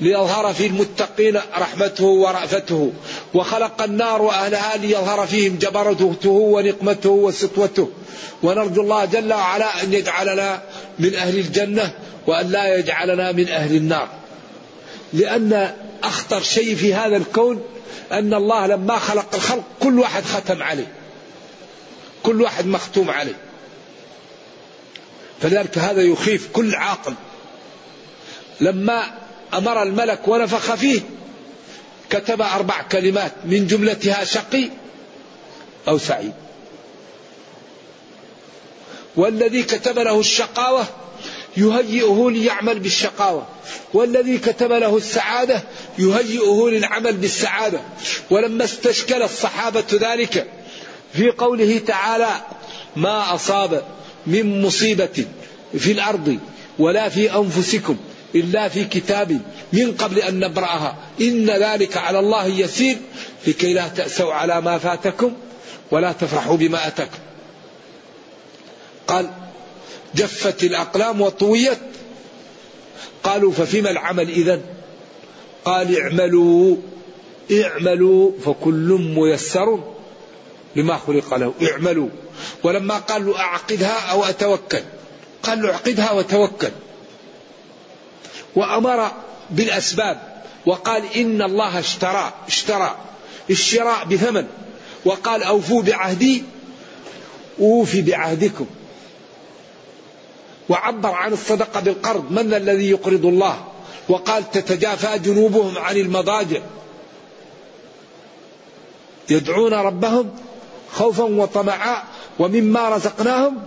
ليظهر 0.00 0.54
في 0.54 0.66
المتقين 0.66 1.40
رحمته 1.58 2.04
ورأفته 2.04 2.92
وخلق 3.34 3.82
النار 3.82 4.22
وأهلها 4.22 4.76
ليظهر 4.76 5.26
فيهم 5.26 5.56
جبرته 5.56 6.28
ونقمته 6.28 7.10
وسطوته. 7.10 7.88
ونرجو 8.42 8.82
الله 8.82 9.04
جل 9.04 9.32
وعلا 9.32 9.82
أن 9.82 9.92
يجعلنا 9.92 10.62
من 10.98 11.14
أهل 11.14 11.38
الجنة 11.38 11.90
وأن 12.26 12.50
لا 12.50 12.78
يجعلنا 12.78 13.32
من 13.32 13.48
أهل 13.48 13.76
النار. 13.76 14.08
لأن 15.12 15.74
أخطر 16.02 16.42
شيء 16.42 16.76
في 16.76 16.94
هذا 16.94 17.16
الكون 17.16 17.62
أن 18.12 18.34
الله 18.34 18.66
لما 18.66 18.98
خلق 18.98 19.34
الخلق 19.34 19.64
كل 19.82 19.98
واحد 20.00 20.22
ختم 20.24 20.62
عليه. 20.62 20.92
كل 22.26 22.42
واحد 22.42 22.66
مختوم 22.66 23.10
عليه. 23.10 23.36
فلذلك 25.42 25.78
هذا 25.78 26.02
يخيف 26.02 26.48
كل 26.52 26.74
عاقل. 26.74 27.14
لما 28.60 29.02
أمر 29.54 29.82
الملك 29.82 30.28
ونفخ 30.28 30.74
فيه 30.74 31.00
كتب 32.10 32.42
أربع 32.42 32.82
كلمات 32.82 33.32
من 33.44 33.66
جملتها 33.66 34.24
شقي 34.24 34.70
أو 35.88 35.98
سعيد. 35.98 36.32
والذي 39.16 39.62
كتب 39.62 39.98
له 39.98 40.20
الشقاوة 40.20 40.86
يهيئه 41.56 42.30
ليعمل 42.30 42.78
بالشقاوة. 42.78 43.46
والذي 43.94 44.38
كتب 44.38 44.72
له 44.72 44.96
السعادة 44.96 45.62
يهيئه 45.98 46.68
للعمل 46.68 47.12
بالسعادة. 47.12 47.80
ولما 48.30 48.64
استشكل 48.64 49.22
الصحابة 49.22 49.84
ذلك 49.92 50.46
في 51.16 51.30
قوله 51.30 51.78
تعالى 51.78 52.28
ما 52.96 53.34
أصاب 53.34 53.82
من 54.26 54.62
مصيبة 54.62 55.26
في 55.78 55.92
الأرض 55.92 56.38
ولا 56.78 57.08
في 57.08 57.34
أنفسكم 57.34 57.96
إلا 58.34 58.68
في 58.68 58.84
كتاب 58.84 59.40
من 59.72 59.92
قبل 59.92 60.18
أن 60.18 60.40
نبرأها. 60.40 60.96
إن 61.20 61.50
ذلك 61.50 61.96
على 61.96 62.18
الله 62.18 62.46
يسير. 62.46 62.96
لكي 63.46 63.72
لا 63.72 63.88
تأسوا 63.88 64.32
على 64.32 64.60
ما 64.60 64.78
فاتكم 64.78 65.32
ولا 65.90 66.12
تفرحوا 66.12 66.56
بما 66.56 66.86
أتاكم. 66.86 67.18
قال 69.06 69.30
جفت 70.14 70.64
الأقلام 70.64 71.20
وطويت. 71.20 71.78
قالوا 73.22 73.52
ففيما 73.52 73.90
العمل 73.90 74.30
إذن؟ 74.30 74.60
قال 75.64 76.00
اعملوا 76.00 76.76
اعملوا 77.52 78.30
فكل 78.44 79.12
ميسر. 79.16 79.95
لما 80.76 80.96
خلق 80.96 81.34
له. 81.34 81.54
اعملوا. 81.70 82.08
ولما 82.62 82.94
قال 82.94 83.26
له 83.26 83.38
أعقدها 83.40 84.10
أو 84.10 84.24
أتوكل. 84.24 84.82
قال 85.42 85.62
له 85.62 85.72
اعقدها 85.72 86.12
وتوكل. 86.12 86.70
وأمر 88.56 89.10
بالأسباب. 89.50 90.42
وقال 90.66 91.02
إن 91.16 91.42
الله 91.42 91.78
اشترى. 91.78 92.32
اشترى. 92.48 92.96
الشراء 93.50 94.04
بثمن. 94.04 94.46
وقال 95.04 95.42
أوفوا 95.42 95.82
بعهدي. 95.82 96.42
أوفي 97.60 98.02
بعهدكم. 98.02 98.66
وعبر 100.68 101.10
عن 101.10 101.32
الصدقة 101.32 101.80
بالقرض. 101.80 102.30
من 102.30 102.54
الذي 102.54 102.90
يقرض 102.90 103.26
الله؟ 103.26 103.64
وقال 104.08 104.50
تتجافى 104.50 105.18
جنوبهم 105.18 105.78
عن 105.78 105.96
المضاجع. 105.96 106.60
يدعون 109.30 109.74
ربهم 109.74 110.30
خوفا 110.96 111.24
وطمعا 111.24 112.02
ومما 112.38 112.88
رزقناهم 112.88 113.58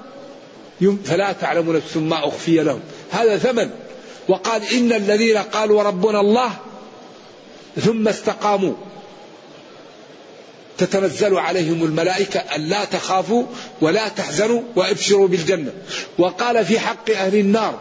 فلا 1.06 1.32
تعلم 1.32 1.76
نفس 1.76 1.98
ما 1.98 2.28
أخفي 2.28 2.64
لهم. 2.64 2.80
هذا 3.12 3.38
ثمن. 3.38 3.70
وقال 4.28 4.64
إن 4.64 4.94
الذين 4.94 5.38
قالوا 5.38 5.84
ربنا 5.84 6.20
الله 6.20 6.52
ثم 7.82 8.08
استقاموا 8.08 8.74
تتنزل 10.78 11.38
عليهم 11.38 11.84
الملائكة 11.84 12.40
ألا 12.40 12.86
تخافوا 12.86 13.46
ولا 13.82 14.08
تحزنوا 14.08 14.62
وأبشروا 14.76 15.28
بالجنة. 15.28 15.72
وقال 16.18 16.66
في 16.66 16.80
حق 16.80 17.10
أهل 17.10 17.36
النار 17.36 17.80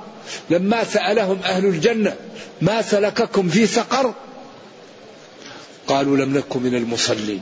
لما 0.51 0.85
سألهم 0.85 1.39
أهل 1.45 1.65
الجنة 1.67 2.17
ما 2.61 2.83
سلككم 2.83 3.49
في 3.49 3.67
سقر؟ 3.67 4.15
قالوا 5.87 6.17
لم 6.17 6.37
نكن 6.37 6.63
من 6.63 6.75
المصلين. 6.75 7.41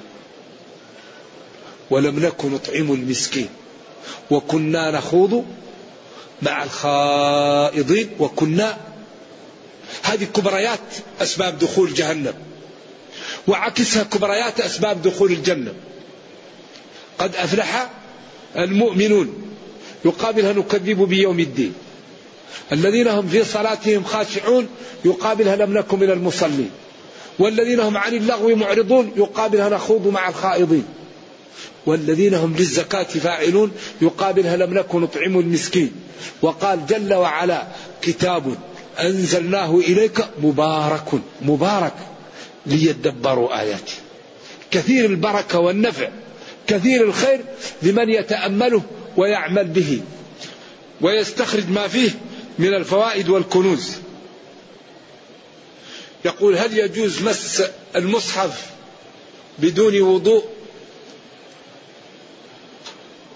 ولم 1.90 2.20
نكن 2.20 2.52
نطعم 2.52 2.92
المسكين. 2.92 3.48
وكنا 4.30 4.90
نخوض 4.90 5.44
مع 6.42 6.62
الخائضين 6.62 8.10
وكنا. 8.18 8.76
هذه 10.02 10.24
كبريات 10.24 10.80
أسباب 11.20 11.58
دخول 11.58 11.94
جهنم. 11.94 12.34
وعكسها 13.48 14.02
كبريات 14.02 14.60
أسباب 14.60 15.02
دخول 15.02 15.32
الجنة. 15.32 15.74
قد 17.18 17.36
أفلح 17.36 17.90
المؤمنون. 18.56 19.42
يقابلها 20.04 20.52
نكذب 20.52 21.02
بيوم 21.02 21.40
الدين. 21.40 21.74
الذين 22.72 23.08
هم 23.08 23.28
في 23.28 23.44
صلاتهم 23.44 24.04
خاشعون 24.04 24.68
يقابلها 25.04 25.56
لم 25.56 25.78
نكن 25.78 25.98
من 25.98 26.10
المصلين. 26.10 26.70
والذين 27.38 27.80
هم 27.80 27.96
عن 27.96 28.14
اللغو 28.14 28.56
معرضون 28.56 29.12
يقابلها 29.16 29.68
نخوض 29.68 30.06
مع 30.06 30.28
الخائضين. 30.28 30.84
والذين 31.86 32.34
هم 32.34 32.56
للزكاة 32.56 33.02
فاعلون 33.02 33.72
يقابلها 34.02 34.56
لم 34.56 34.74
نكن 34.74 35.00
نطعم 35.00 35.38
المسكين. 35.38 35.92
وقال 36.42 36.86
جل 36.86 37.14
وعلا 37.14 37.66
كتاب 38.02 38.56
أنزلناه 39.00 39.76
إليك 39.78 40.24
مبارك 40.42 41.20
مبارك 41.42 41.94
ليدبروا 42.66 43.60
آياته 43.60 43.92
كثير 44.70 45.04
البركة 45.04 45.58
والنفع 45.58 46.08
كثير 46.66 47.04
الخير 47.04 47.40
لمن 47.82 48.10
يتأمله 48.10 48.82
ويعمل 49.16 49.64
به 49.64 50.00
ويستخرج 51.00 51.70
ما 51.70 51.88
فيه 51.88 52.10
من 52.58 52.74
الفوائد 52.74 53.28
والكنوز. 53.28 53.92
يقول 56.24 56.58
هل 56.58 56.78
يجوز 56.78 57.22
مس 57.22 57.62
المصحف 57.96 58.66
بدون 59.58 60.00
وضوء؟ 60.00 60.44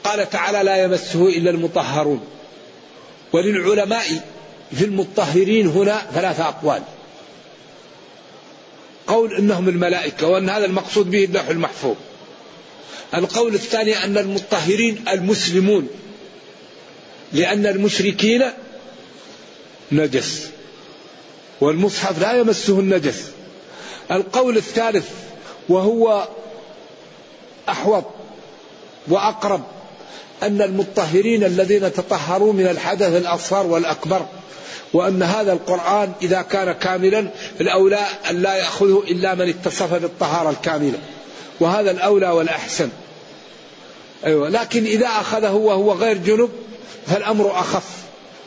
قال 0.05 0.31
تعالى 0.31 0.63
لا 0.63 0.85
يمسه 0.85 1.29
إلا 1.29 1.51
المطهرون 1.51 2.21
وللعلماء 3.33 4.07
في 4.73 4.85
المطهرين 4.85 5.67
هنا 5.67 6.03
ثلاثة 6.15 6.49
أقوال 6.49 6.83
قول 9.07 9.35
إنهم 9.35 9.69
الملائكة 9.69 10.27
وأن 10.27 10.49
هذا 10.51 10.65
المقصود 10.65 11.11
به 11.11 11.25
اللوح 11.25 11.49
المحفوظ. 11.49 11.97
القول 13.15 13.55
الثاني 13.55 14.05
أن 14.05 14.19
المطهرين 14.19 15.05
المسلمون 15.09 15.89
لأن 17.33 17.67
المشركين 17.67 18.43
نجس 19.93 20.49
والمصحف 21.61 22.19
لا 22.19 22.33
يمسه 22.33 22.81
النجس. 22.81 23.31
القول 24.11 24.57
الثالث 24.57 25.09
وهو 25.69 26.29
أحوط 27.69 28.05
وأقرب 29.09 29.63
أن 30.43 30.63
المطهرين 30.63 31.45
الذين 31.45 31.93
تطهروا 31.93 32.53
من 32.53 32.67
الحدث 32.67 33.17
الأصغر 33.17 33.67
والأكبر 33.67 34.27
وأن 34.93 35.23
هذا 35.23 35.53
القرآن 35.53 36.13
إذا 36.23 36.43
كان 36.43 36.73
كاملا 36.73 37.27
الأولى 37.61 38.01
أن 38.31 38.43
لا 38.43 38.55
يأخذه 38.55 39.03
إلا 39.09 39.35
من 39.35 39.49
اتصف 39.49 39.95
بالطهارة 39.95 40.51
الكاملة. 40.51 40.99
وهذا 41.61 41.91
الأولى 41.91 42.29
والأحسن. 42.29 42.89
أيوة 44.27 44.49
لكن 44.49 44.85
إذا 44.85 45.07
أخذه 45.07 45.53
وهو 45.53 45.93
غير 45.93 46.17
جنب 46.17 46.51
فالأمر 47.07 47.61
أخف. 47.61 47.85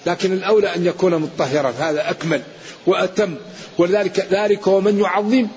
لكن 0.06 0.34
الأولى 0.34 0.76
أن 0.76 0.86
يكون 0.86 1.16
مطهرا 1.16 1.74
هذا 1.80 2.10
أكمل 2.10 2.42
وأتم. 2.88 3.36
ولذلك 3.78 4.28
ذلك 4.32 4.68
ومن 4.68 5.00
يعظم 5.00 5.48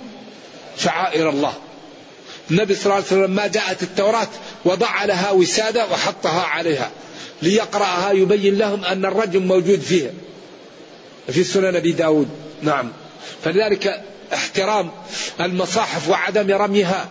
شعائر 0.79 1.29
الله. 1.29 1.53
النبي 2.51 2.75
صلى 2.75 2.85
الله 2.85 2.95
عليه 2.95 3.07
وسلم 3.07 3.31
ما 3.31 3.47
جاءت 3.47 3.83
التوراة 3.83 4.29
وضع 4.65 5.05
لها 5.05 5.31
وسادة 5.31 5.87
وحطها 5.87 6.43
عليها 6.43 6.91
ليقرأها 7.43 8.13
يبين 8.13 8.59
لهم 8.59 8.85
أن 8.85 9.05
الرجم 9.05 9.43
موجود 9.43 9.81
فيها 9.81 10.11
في 11.29 11.45
سنن 11.45 11.77
أبي 11.77 11.93
داود 11.93 12.29
نعم 12.63 12.93
فلذلك 13.45 14.03
احترام 14.35 14.91
المصاحف 15.41 16.09
وعدم 16.09 16.55
رميها 16.55 17.09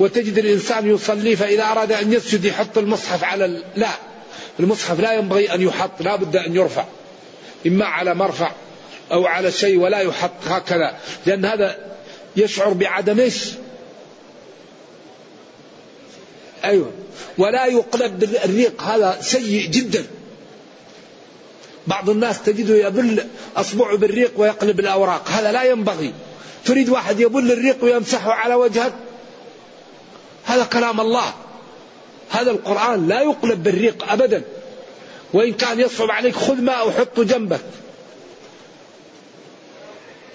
وتجد 0.00 0.38
الإنسان 0.38 0.94
يصلي 0.94 1.36
فإذا 1.36 1.64
أراد 1.64 1.92
أن 1.92 2.12
يسجد 2.12 2.44
يحط 2.44 2.78
المصحف 2.78 3.24
على 3.24 3.62
لا 3.76 3.90
المصحف 4.60 5.00
لا 5.00 5.12
ينبغي 5.12 5.54
أن 5.54 5.62
يحط 5.62 6.02
لا 6.02 6.16
بد 6.16 6.36
أن 6.36 6.56
يرفع 6.56 6.84
إما 7.66 7.84
على 7.84 8.14
مرفع 8.14 8.52
أو 9.12 9.26
على 9.26 9.52
شيء 9.52 9.78
ولا 9.78 10.00
يحط 10.00 10.30
هكذا 10.46 10.96
لأن 11.26 11.44
هذا 11.44 11.76
يشعر 12.36 12.72
بعدم 12.72 13.20
إيش؟ 13.20 13.50
أيوه. 16.64 16.90
ولا 17.38 17.66
يقلب 17.66 18.18
بالريق. 18.18 18.82
هذا 18.82 19.18
سيء 19.20 19.70
جدا. 19.70 20.06
بعض 21.86 22.10
الناس 22.10 22.42
تجده 22.42 22.86
يبل 22.86 23.26
أصبعه 23.56 23.96
بالريق 23.96 24.32
ويقلب 24.36 24.80
الأوراق. 24.80 25.28
هذا 25.28 25.52
لا 25.52 25.62
ينبغي. 25.62 26.12
تريد 26.64 26.88
واحد 26.88 27.20
يبل 27.20 27.52
الريق 27.52 27.84
ويمسحه 27.84 28.32
على 28.32 28.54
وجهك؟ 28.54 28.92
هذا 30.44 30.64
كلام 30.64 31.00
الله. 31.00 31.34
هذا 32.30 32.50
القرآن 32.50 33.08
لا 33.08 33.20
يقلب 33.20 33.62
بالريق 33.62 34.12
أبدا. 34.12 34.42
وإن 35.32 35.52
كان 35.52 35.80
يصعب 35.80 36.10
عليك 36.10 36.34
خذ 36.34 36.60
ماء 36.60 36.88
وحطه 36.88 37.24
جنبك. 37.24 37.60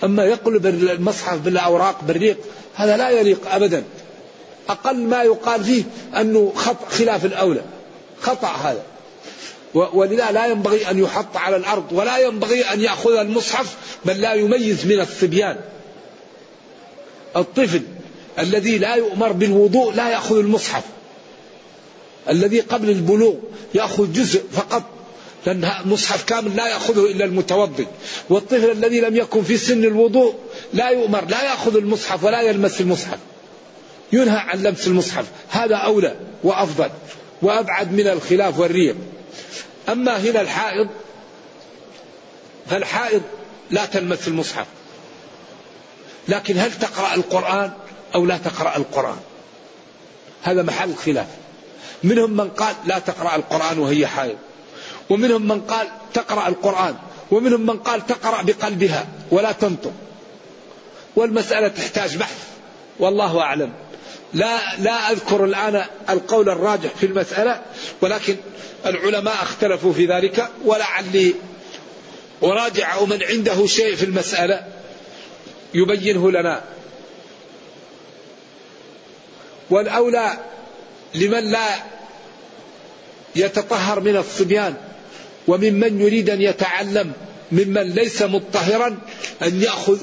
أما 0.04 0.26
يقلب 0.26 0.66
المصحف 0.66 1.38
بالأوراق 1.38 2.04
بالريق 2.04 2.38
هذا 2.76 2.98
لا 2.98 3.10
يليق 3.10 3.52
أبدا. 3.52 3.84
أقل 4.70 4.98
ما 4.98 5.24
يقال 5.24 5.64
فيه 5.64 5.84
أنه 6.18 6.54
خطأ 6.56 6.90
خلاف 6.90 7.26
الأولى. 7.26 7.62
خطأ 8.22 8.48
هذا. 8.48 8.84
ولذا 9.74 10.32
لا 10.32 10.46
ينبغي 10.46 10.90
أن 10.90 11.00
يحط 11.00 11.38
على 11.38 11.56
الأرض 11.56 11.92
ولا 11.92 12.18
ينبغي 12.18 12.62
أن 12.62 12.82
يأخذ 12.82 13.12
المصحف 13.12 13.76
بل 14.06 14.22
لا 14.22 14.34
يميز 14.34 14.86
من 14.86 15.00
الصبيان. 15.00 15.58
الطفل 17.36 17.82
الذي 18.40 18.78
لا 18.78 18.96
يؤمر 18.96 19.32
بالوضوء 19.32 19.94
لا 19.94 20.10
يأخذ 20.10 20.38
المصحف. 20.38 20.84
الذي 22.30 22.60
قبل 22.60 22.90
البلوغ 22.90 23.36
يأخذ 23.74 24.14
جزء 24.14 24.44
فقط. 24.52 24.84
لأن 25.46 25.72
مصحف 25.86 26.24
كامل 26.24 26.56
لا 26.56 26.68
يأخذه 26.68 27.12
إلا 27.12 27.26
المتوضئ. 27.26 27.86
والطفل 28.30 28.72
الذي 28.72 29.02
لم 29.02 29.16
يكن 29.16 29.44
في 29.44 29.58
سن 29.58 29.84
الوضوء 29.84 30.36
لا 30.74 30.90
يؤمر 30.90 31.26
لا 31.26 31.44
يأخذ 31.44 31.76
المصحف 31.76 32.24
ولا 32.24 32.42
يلمس 32.42 32.82
المصحف. 32.82 33.18
ينهى 34.14 34.38
عن 34.38 34.64
لمس 34.64 34.88
المصحف. 34.88 35.26
هذا 35.50 35.76
أولى 35.76 36.16
وأفضل 36.44 36.90
وأبعد 37.42 37.92
من 37.92 38.08
الخلاف 38.08 38.60
والريب. 38.60 38.96
أما 39.90 40.18
هنا 40.18 40.42
الحائض 40.42 40.88
فالحائض 42.70 43.22
لا 43.72 43.86
تلمس 43.86 44.28
المصحف. 44.28 44.66
لكن 46.28 46.58
هل 46.58 46.72
تقرأ 46.72 47.14
القرآن 47.16 47.72
أو 48.16 48.26
لا 48.26 48.38
تقرأ 48.38 48.78
القرآن؟ 48.78 49.18
هذا 50.44 50.62
محل 50.62 50.96
خلاف. 50.96 51.28
منهم 52.04 52.32
من 52.32 52.50
قال 52.50 52.76
لا 52.86 53.00
تقرأ 53.00 53.36
القرآن 53.36 53.80
وهي 53.80 54.08
حائض. 54.08 54.38
ومنهم 55.10 55.48
من 55.48 55.62
قال 55.62 55.88
تقرأ 56.14 56.48
القرآن. 56.48 56.96
ومنهم 57.32 57.62
من 57.62 57.78
قال 57.78 58.08
تقرأ 58.08 58.42
بقلبها 58.42 59.08
ولا 59.32 59.52
تنطق. 59.52 59.94
والمسألة 61.16 61.68
تحتاج 61.68 62.18
بحث. 62.18 62.48
والله 63.00 63.40
أعلم. 63.42 63.74
لا 64.34 64.76
لا 64.80 65.12
أذكر 65.12 65.46
الآن 65.46 65.86
القول 66.10 66.50
الراجح 66.50 66.90
في 67.00 67.06
المسألة 67.06 67.62
ولكن 68.02 68.36
العلماء 68.86 69.34
اختلفوا 69.34 69.94
في 69.94 70.06
ذلك 70.06 70.50
ولعلي 70.66 71.34
أراجع 72.44 73.04
من 73.04 73.24
عنده 73.24 73.68
شيء 73.68 73.96
في 73.96 74.06
المسألة 74.06 74.68
يبينه 75.74 76.32
لنا. 76.32 76.62
والأولى 79.70 80.38
لمن 81.16 81.52
لا 81.52 81.68
يتطهر 83.36 84.00
من 84.00 84.18
الصبيان 84.18 84.76
وممن 85.48 86.02
يريد 86.02 86.30
أن 86.30 86.42
يتعلم 86.42 87.12
ممن 87.52 87.82
ليس 87.82 88.22
مطهرا 88.22 88.98
أن 89.42 89.62
يأخذ 89.62 90.00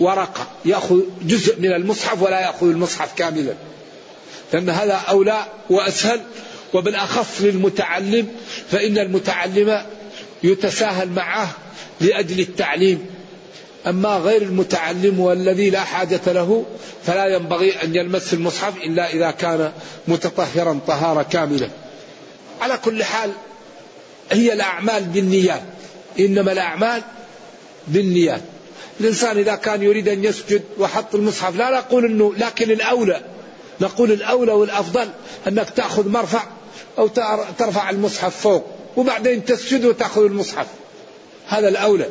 ورقة 0.00 0.46
يأخذ 0.64 1.00
جزء 1.22 1.60
من 1.60 1.72
المصحف 1.72 2.22
ولا 2.22 2.40
يأخذ 2.40 2.68
المصحف 2.68 3.14
كاملا. 3.14 3.54
لأن 4.52 4.70
هذا 4.70 4.94
أولى 4.94 5.38
وأسهل 5.70 6.20
وبالأخص 6.74 7.40
للمتعلم 7.40 8.28
فإن 8.70 8.98
المتعلم 8.98 9.82
يتساهل 10.42 11.08
معه 11.08 11.50
لأجل 12.00 12.40
التعليم. 12.40 13.06
أما 13.86 14.16
غير 14.16 14.42
المتعلم 14.42 15.20
والذي 15.20 15.70
لا 15.70 15.84
حاجة 15.84 16.20
له 16.26 16.66
فلا 17.06 17.26
ينبغي 17.26 17.82
أن 17.82 17.94
يلمس 17.96 18.34
المصحف 18.34 18.76
إلا 18.76 19.12
إذا 19.12 19.30
كان 19.30 19.72
متطهرا 20.08 20.80
طهارة 20.86 21.22
كاملة. 21.22 21.70
على 22.60 22.78
كل 22.84 23.04
حال 23.04 23.30
هي 24.32 24.52
الأعمال 24.52 25.04
بالنيات. 25.04 25.62
إنما 26.18 26.52
الأعمال 26.52 27.02
بالنيات. 27.88 28.42
الإنسان 29.00 29.38
إذا 29.38 29.54
كان 29.54 29.82
يريد 29.82 30.08
أن 30.08 30.24
يسجد 30.24 30.62
وحط 30.78 31.14
المصحف 31.14 31.56
لا 31.56 31.70
نقول 31.70 32.04
أنه 32.04 32.34
لكن 32.34 32.70
الأولى 32.70 33.22
نقول 33.80 34.12
الأولى 34.12 34.52
والأفضل 34.52 35.08
أنك 35.48 35.70
تأخذ 35.70 36.08
مرفع 36.08 36.42
أو 36.98 37.08
ترفع 37.58 37.90
المصحف 37.90 38.40
فوق 38.40 38.66
وبعدين 38.96 39.44
تسجد 39.44 39.84
وتأخذ 39.84 40.24
المصحف. 40.24 40.66
هذا 41.46 41.68
الأولى. 41.68 42.08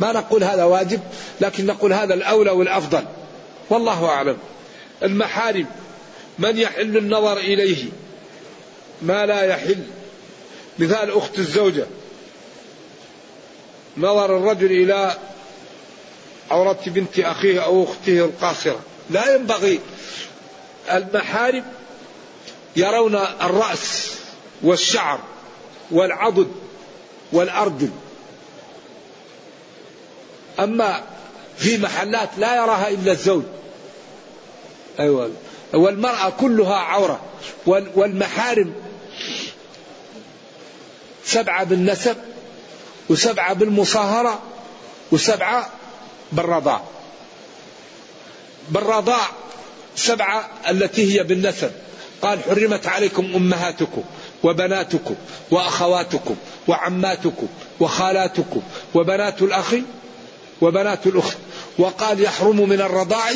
ما 0.00 0.12
نقول 0.12 0.44
هذا 0.44 0.64
واجب 0.64 1.00
لكن 1.40 1.66
نقول 1.66 1.92
هذا 1.92 2.14
الأولى 2.14 2.50
والأفضل. 2.50 3.04
والله 3.70 4.06
أعلم. 4.06 4.36
المحارم 5.02 5.66
من 6.38 6.58
يحل 6.58 6.96
النظر 6.96 7.38
إليه؟ 7.38 7.84
ما 9.02 9.26
لا 9.26 9.42
يحل. 9.42 9.82
مثال 10.78 11.10
أخت 11.10 11.38
الزوجة. 11.38 11.86
نظر 13.96 14.36
الرجل 14.36 14.72
إلى 14.72 15.16
عورة 16.50 16.78
بنت 16.86 17.18
أخيه 17.18 17.64
أو 17.64 17.84
أخته 17.84 18.24
القاصرة. 18.24 18.80
لا 19.10 19.34
ينبغي. 19.34 19.80
المحارم 20.92 21.64
يرون 22.76 23.14
الرأس 23.16 24.12
والشعر 24.62 25.20
والعضد 25.90 26.52
والأرجل 27.32 27.90
أما 30.58 31.02
في 31.58 31.78
محلات 31.78 32.28
لا 32.38 32.56
يراها 32.56 32.88
إلا 32.88 33.12
الزوج. 33.12 33.42
أيوة. 35.00 35.30
والمرأة 35.74 36.30
كلها 36.30 36.76
عورة. 36.76 37.20
والمحارم 37.66 38.74
سبعة 41.24 41.64
بالنسب 41.64 42.16
وسبعة 43.08 43.52
بالمصاهرة 43.52 44.42
وسبعة 45.12 45.70
بالرضاع 46.32 46.82
بالرضاع 48.68 49.28
سبعة 49.96 50.50
التي 50.70 51.14
هي 51.14 51.22
بالنسب. 51.24 51.70
قال 52.22 52.42
حرمت 52.42 52.86
عليكم 52.86 53.34
أمهاتكم 53.34 54.04
وبناتكم 54.42 55.14
وأخواتكم 55.50 56.36
وعماتكم 56.68 57.46
وخالاتكم 57.80 58.62
وبنات 58.94 59.42
الأخ 59.42 59.74
وبنات 60.60 61.06
الأخت. 61.06 61.36
وقال 61.78 62.20
يحرم 62.20 62.68
من 62.68 62.80
الرضاع 62.80 63.32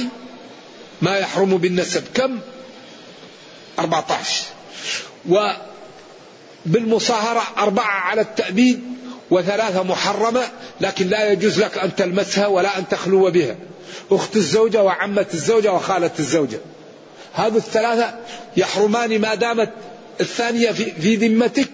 ما 1.03 1.17
يحرم 1.17 1.57
بالنسب. 1.57 2.05
كم؟ 2.15 2.39
14 3.79 4.45
وبالمصاهرة 6.67 7.43
أربعة 7.59 8.01
على 8.01 8.21
التأبيد 8.21 9.00
وثلاثة 9.31 9.83
محرمة 9.83 10.43
لكن 10.81 11.09
لا 11.09 11.33
يجوز 11.33 11.61
لك 11.61 11.79
أن 11.79 11.95
تلمسها 11.97 12.47
ولا 12.47 12.79
أن 12.79 12.89
تخلو 12.89 13.31
بها. 13.31 13.57
أخت 14.11 14.37
الزوجة 14.37 14.83
وعمة 14.83 15.27
الزوجة 15.35 15.73
وخالة 15.73 16.11
الزوجة. 16.19 16.59
هذه 17.33 17.57
الثلاثة 17.57 18.15
يحرمان 18.57 19.21
ما 19.21 19.35
دامت 19.35 19.71
الثانية 20.21 20.71
في, 20.71 21.17
ذمتك 21.17 21.69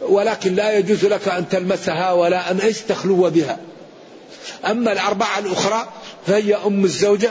ولكن 0.00 0.54
لا 0.54 0.78
يجوز 0.78 1.04
لك 1.04 1.28
أن 1.28 1.48
تلمسها 1.48 2.12
ولا 2.12 2.50
أن 2.50 2.60
إيش 2.60 2.80
تخلو 2.80 3.30
بها. 3.30 3.58
أما 4.66 4.92
الأربعة 4.92 5.38
الأخرى 5.38 5.88
فهي 6.26 6.54
أم 6.54 6.84
الزوجة 6.84 7.30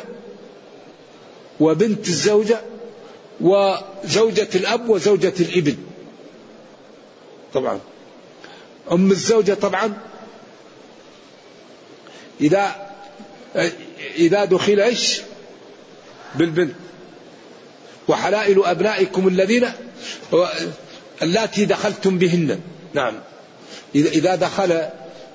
وبنت 1.60 2.08
الزوجة 2.08 2.62
وزوجة 3.42 4.50
الأب 4.56 4.90
وزوجة 4.90 5.34
الإبن. 5.40 5.78
طبعا. 7.54 7.80
أم 8.92 9.12
الزوجة 9.12 9.54
طبعا. 9.54 9.94
إذا 12.42 12.76
إذا 14.16 14.46
دخل 14.46 14.80
إيش؟ 14.80 15.22
بالبنت. 16.36 16.76
وحلائل 18.08 18.66
أبنائكم 18.66 19.28
الذين 19.28 19.72
اللاتي 21.22 21.66
دخلتم 21.66 22.18
بهن. 22.18 22.60
نعم. 22.94 23.20
إذا 23.96 24.36
دخل 24.36 24.82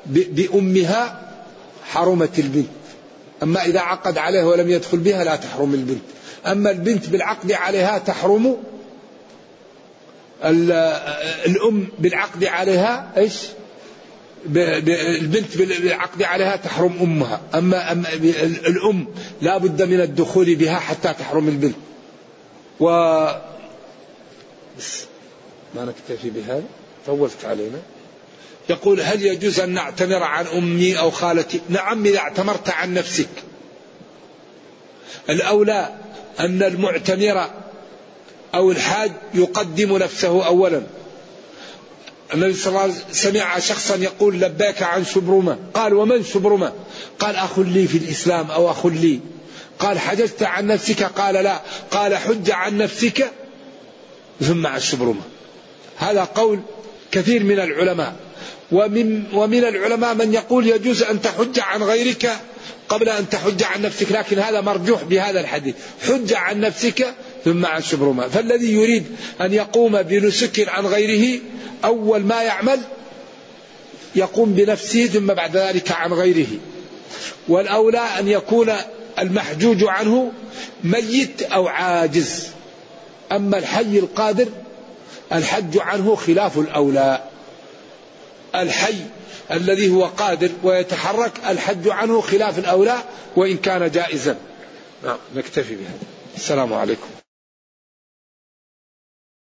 بأمها 0.07 1.33
حرمت 1.85 2.39
البنت. 2.39 2.67
أما 3.43 3.65
إذا 3.65 3.81
عقد 3.81 4.19
عليها 4.19 4.45
ولم 4.45 4.71
يدخل 4.71 4.99
بها 4.99 5.25
لا 5.25 5.37
تحرم 5.37 5.75
البنت. 5.75 6.03
أما 6.47 6.71
البنت 6.71 7.09
بالعقد 7.09 7.53
عليها 7.53 7.99
تحرم 7.99 8.57
الأم 10.45 11.89
بالعقد 11.99 12.45
عليها 12.45 13.13
إيش؟ 13.17 13.35
البنت 14.57 15.57
بالعقد 15.57 16.23
عليها 16.23 16.57
تحرم 16.57 16.97
أمها. 17.01 17.41
أما, 17.55 17.93
الأم 18.67 19.07
لا 19.41 19.59
بد 19.59 19.83
من 19.83 20.01
الدخول 20.01 20.55
بها 20.55 20.79
حتى 20.79 21.15
تحرم 21.19 21.49
البنت. 21.49 21.77
و 22.81 22.89
ما 25.75 25.85
نكتفي 25.85 26.31
بهذا. 26.31 26.65
طولت 27.07 27.45
علينا. 27.45 27.79
يقول 28.69 29.01
هل 29.01 29.27
يجوز 29.27 29.61
أن 29.61 29.71
نعتمر 29.71 30.23
عن 30.23 30.47
أمي 30.47 30.99
أو 30.99 31.11
خالتي؟ 31.11 31.61
نعم 31.69 32.05
إذا 32.05 32.19
اعتمرت 32.19 32.71
عن 32.71 32.95
نفسك. 32.95 33.29
الأولى 35.31 35.95
أن 36.41 36.63
المعتمر 36.63 37.51
أو 38.55 38.71
الحاج 38.71 39.13
يقدم 39.35 39.97
نفسه 39.97 40.47
أولا. 40.47 40.83
النبي 42.35 42.55
صلى 42.55 42.69
الله 42.69 42.81
عليه 42.81 42.93
وسلم 42.93 43.13
سمع 43.13 43.59
شخصا 43.59 43.97
يقول 43.97 44.41
لبيك 44.41 44.83
عن 44.83 45.05
شبرمة 45.05 45.59
قال 45.75 45.95
ومن 45.95 46.25
شبرمة 46.25 46.73
قال 47.19 47.37
أخ 47.37 47.59
لي 47.59 47.87
في 47.87 47.99
الإسلام 47.99 48.51
أو 48.51 48.71
أخ 48.71 48.87
لي. 48.87 49.21
قال 49.79 49.99
حججت 49.99 50.43
عن 50.43 50.67
نفسك؟ 50.67 51.03
قال 51.03 51.35
لا. 51.35 51.61
قال 51.91 52.17
حج 52.17 52.51
عن 52.51 52.79
نفسك 52.79 53.31
ثم 54.41 54.67
عن 54.67 54.81
شبرمة 54.81 55.23
هذا 55.97 56.25
قول 56.25 56.61
كثير 57.11 57.45
من 57.45 57.61
العلماء. 57.61 58.17
ومن, 58.73 59.25
ومن 59.33 59.65
العلماء 59.65 60.15
من 60.15 60.35
يقول 60.35 60.67
يجوز 60.67 61.03
أن 61.03 61.23
تحج 61.23 61.61
عن 61.61 61.83
غيرك 61.83 62.31
قبل 62.89 63.09
أن 63.09 63.29
تحج 63.29 63.63
عن 63.63 63.83
نفسك 63.83 64.13
لكن 64.13 64.39
هذا 64.39 64.61
مرجوح 64.61 65.03
بهذا 65.03 65.41
الحديث. 65.41 65.75
حج 66.09 66.33
عن 66.33 66.61
نفسك 66.61 67.15
ثم 67.47 67.67
عن 67.67 67.83
شبرمة 67.83 68.29
فالذي 68.29 68.73
يريد 68.73 69.05
أن 69.41 69.53
يقوم 69.53 70.03
بنسك 70.03 70.69
عن 70.69 70.87
غيره 70.87 71.41
أول 71.85 72.21
ما 72.21 72.43
يعمل 72.43 72.81
يقوم 74.17 74.53
بنفسه 74.53 75.07
ثم 75.07 75.27
بعد 75.27 75.57
ذلك 75.57 75.93
عن 75.93 76.13
غيره. 76.13 76.47
والأولى 77.49 77.99
أن 77.99 78.29
يكون 78.29 78.73
المحجوج 79.19 79.85
عنه 79.85 80.33
ميت 80.85 81.43
أو 81.43 81.69
عاجز. 81.69 82.47
أما 83.33 83.59
الحي 83.59 83.99
القادر 83.99 84.49
الحج 85.33 85.79
عنه 85.79 86.17
خلاف 86.17 86.59
الأولى. 86.59 87.23
الحي 88.55 88.95
الذي 89.51 89.91
هو 89.91 90.05
قادر 90.05 90.51
ويتحرك 90.63 91.33
الحج 91.49 91.89
عنه 91.89 92.21
خلاف 92.21 92.59
الأولى 92.59 92.99
وإن 93.37 93.57
كان 93.57 93.91
جائزا. 93.91 94.37
نعم 95.05 95.19
نكتفي 95.35 95.75
بهذا. 95.75 95.99
السلام 96.37 96.73
عليكم. 96.73 97.16